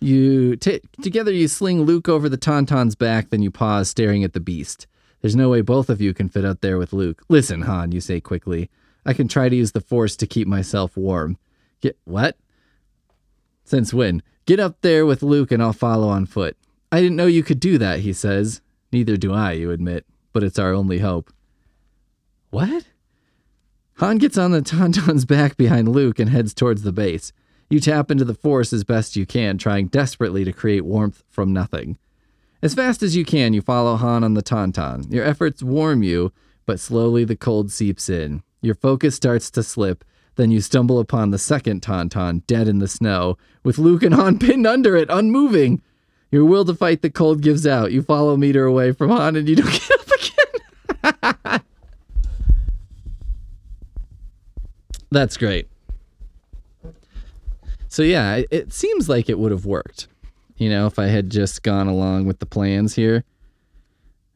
[0.00, 4.32] You t- together you sling Luke over the Tauntaun's back, then you pause, staring at
[4.32, 4.86] the beast.
[5.20, 7.22] There's no way both of you can fit up there with Luke.
[7.28, 8.70] Listen, Han, you say quickly.
[9.04, 11.38] I can try to use the Force to keep myself warm.
[11.80, 12.36] Get what?
[13.64, 14.22] Since when?
[14.44, 16.56] Get up there with Luke and I'll follow on foot.
[16.92, 18.60] I didn't know you could do that, he says.
[18.92, 21.32] Neither do I, you admit, but it's our only hope.
[22.50, 22.84] What?
[23.96, 27.32] Han gets on the Tauntaun's back behind Luke and heads towards the base.
[27.68, 31.52] You tap into the force as best you can, trying desperately to create warmth from
[31.52, 31.98] nothing.
[32.62, 35.12] As fast as you can, you follow Han on the Tauntaun.
[35.12, 36.32] Your efforts warm you,
[36.64, 38.42] but slowly the cold seeps in.
[38.62, 40.04] Your focus starts to slip,
[40.36, 44.38] then you stumble upon the second Tauntaun, dead in the snow, with Luke and Han
[44.40, 45.82] pinned under it, unmoving.
[46.30, 47.92] Your will to fight the cold gives out.
[47.92, 49.70] You follow meter away from Han and you don't
[51.04, 51.60] get up again.
[55.10, 55.68] That's great.
[57.96, 60.08] So yeah, it, it seems like it would have worked.
[60.58, 63.24] You know, if I had just gone along with the plans here.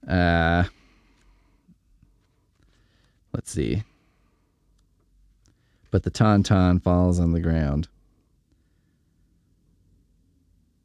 [0.08, 0.64] Uh
[3.34, 3.82] Let's see.
[5.90, 7.88] But the tauntaun falls on the ground.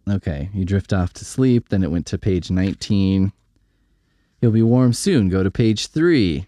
[0.09, 3.32] Okay, you drift off to sleep, then it went to page 19.
[4.41, 5.30] You'll be warm soon.
[5.30, 6.45] Go to page 3.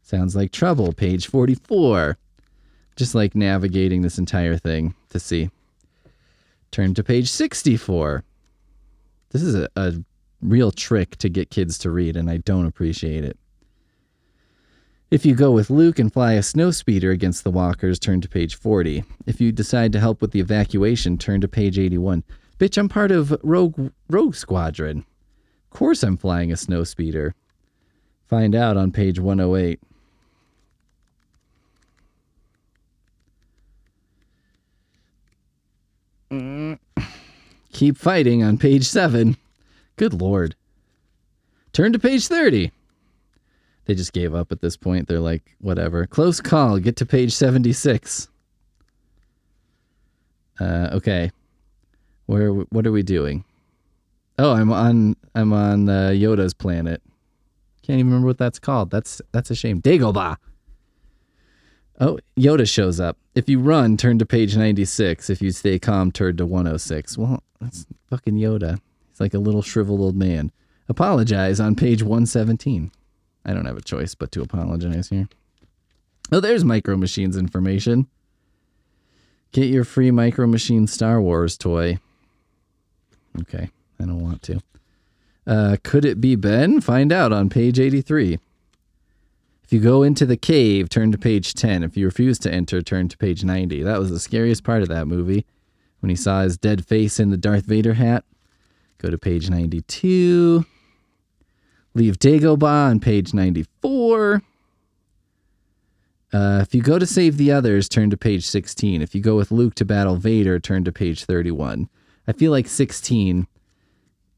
[0.00, 2.16] Sounds like trouble, page 44.
[2.96, 5.50] Just like navigating this entire thing to see.
[6.70, 8.24] Turn to page 64.
[9.30, 9.94] This is a, a
[10.40, 13.38] real trick to get kids to read, and I don't appreciate it.
[15.10, 18.54] If you go with Luke and fly a snowspeeder against the walkers, turn to page
[18.54, 19.04] 40.
[19.26, 22.24] If you decide to help with the evacuation, turn to page 81.
[22.58, 25.04] Bitch, I'm part of Rogue Rogue Squadron.
[25.70, 27.32] Of course I'm flying a snowspeeder.
[28.26, 29.80] Find out on page 108.
[37.72, 39.36] Keep fighting on page 7.
[39.96, 40.54] Good lord.
[41.72, 42.70] Turn to page 30
[43.84, 45.08] they just gave up at this point.
[45.08, 46.06] They're like, whatever.
[46.06, 46.78] Close call.
[46.78, 48.28] Get to page 76.
[50.60, 51.30] Uh, okay.
[52.26, 53.44] Where what are we doing?
[54.38, 57.02] Oh, I'm on I'm on uh, Yoda's planet.
[57.82, 58.90] Can't even remember what that's called.
[58.90, 59.82] That's that's a shame.
[59.82, 60.36] Dagobah.
[62.02, 63.16] Oh, Yoda shows up.
[63.36, 65.30] If you run, turn to page 96.
[65.30, 67.16] If you stay calm, turn to 106.
[67.16, 68.80] Well, that's fucking Yoda.
[69.08, 70.50] He's like a little shriveled old man.
[70.88, 72.90] Apologize on page 117.
[73.44, 75.28] I don't have a choice but to apologize here.
[76.32, 78.08] Oh, there's Micro Machines information.
[79.52, 82.00] Get your free Micro Machine Star Wars toy.
[83.42, 84.60] Okay, I don't want to.
[85.46, 86.80] Uh, could it be Ben?
[86.80, 88.40] Find out on page 83.
[89.72, 91.82] If you go into the cave, turn to page 10.
[91.82, 93.82] If you refuse to enter, turn to page 90.
[93.82, 95.46] That was the scariest part of that movie.
[96.00, 98.24] When he saw his dead face in the Darth Vader hat.
[98.98, 100.66] Go to page 92.
[101.94, 104.42] Leave Dagobah on page 94.
[106.34, 109.00] Uh, if you go to save the others, turn to page 16.
[109.00, 111.88] If you go with Luke to battle Vader, turn to page 31.
[112.28, 113.46] I feel like 16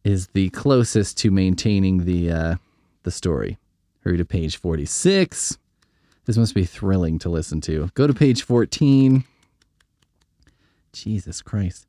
[0.04, 2.54] is the closest to maintaining the uh,
[3.02, 3.58] the story.
[4.04, 5.56] Hurry to page 46.
[6.26, 7.90] This must be thrilling to listen to.
[7.94, 9.24] Go to page 14.
[10.92, 11.86] Jesus Christ.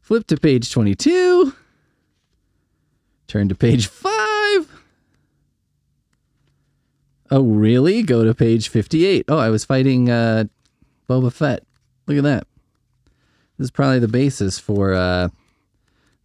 [0.00, 1.54] Flip to page 22.
[3.28, 4.12] Turn to page 5.
[7.30, 8.02] Oh, really?
[8.02, 9.24] Go to page 58.
[9.28, 10.44] Oh, I was fighting uh,
[11.08, 11.64] Boba Fett.
[12.06, 12.46] Look at that.
[13.56, 15.28] This is probably the basis for uh,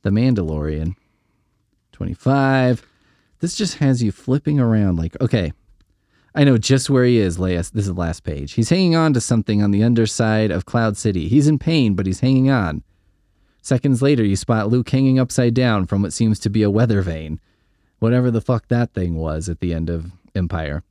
[0.02, 0.96] The Mandalorian.
[1.92, 2.87] 25.
[3.40, 5.54] This just has you flipping around like, okay,
[6.34, 7.58] I know just where he is, Leia.
[7.72, 8.54] This is the last page.
[8.54, 11.28] He's hanging on to something on the underside of Cloud City.
[11.28, 12.84] He's in pain, but he's hanging on.
[13.62, 17.02] Seconds later, you spot Luke hanging upside down from what seems to be a weather
[17.02, 17.40] vane.
[18.00, 20.84] Whatever the fuck that thing was at the end of Empire.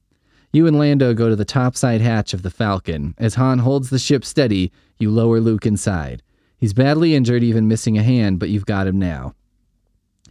[0.52, 3.14] You and Lando go to the topside hatch of the Falcon.
[3.18, 6.22] As Han holds the ship steady, you lower Luke inside.
[6.58, 9.34] He's badly injured, even missing a hand, but you've got him now.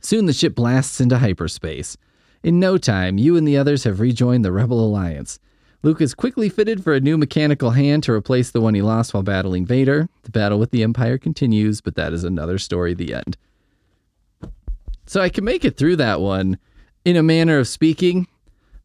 [0.02, 1.98] Soon the ship blasts into hyperspace.
[2.46, 5.40] In no time, you and the others have rejoined the Rebel Alliance.
[5.82, 9.16] Luke is quickly fitted for a new mechanical hand to replace the one he lost
[9.16, 10.08] while battling Vader.
[10.22, 13.36] The battle with the Empire continues, but that is another story, the end.
[15.08, 16.60] So I can make it through that one
[17.04, 18.28] in a manner of speaking,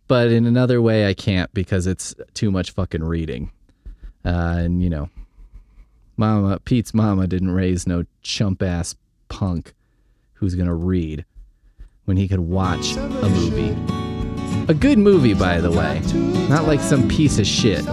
[0.08, 3.52] but in another way I can't because it's too much fucking reading.
[4.24, 5.10] Uh, and you know,
[6.16, 8.94] Mama Pete's mama didn't raise no chump ass
[9.28, 9.74] punk
[10.32, 11.26] who's gonna read
[12.04, 13.76] when he could watch a movie.
[14.68, 16.00] A good movie, by the way,
[16.48, 17.84] not like some piece of shit.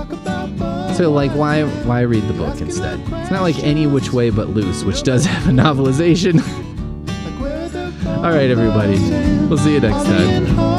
[0.95, 2.99] So like, why why read the book instead?
[2.99, 6.39] It's not like any which way but loose, which does have a novelization.
[8.17, 8.97] All right, everybody,
[9.47, 10.76] we'll see you next time.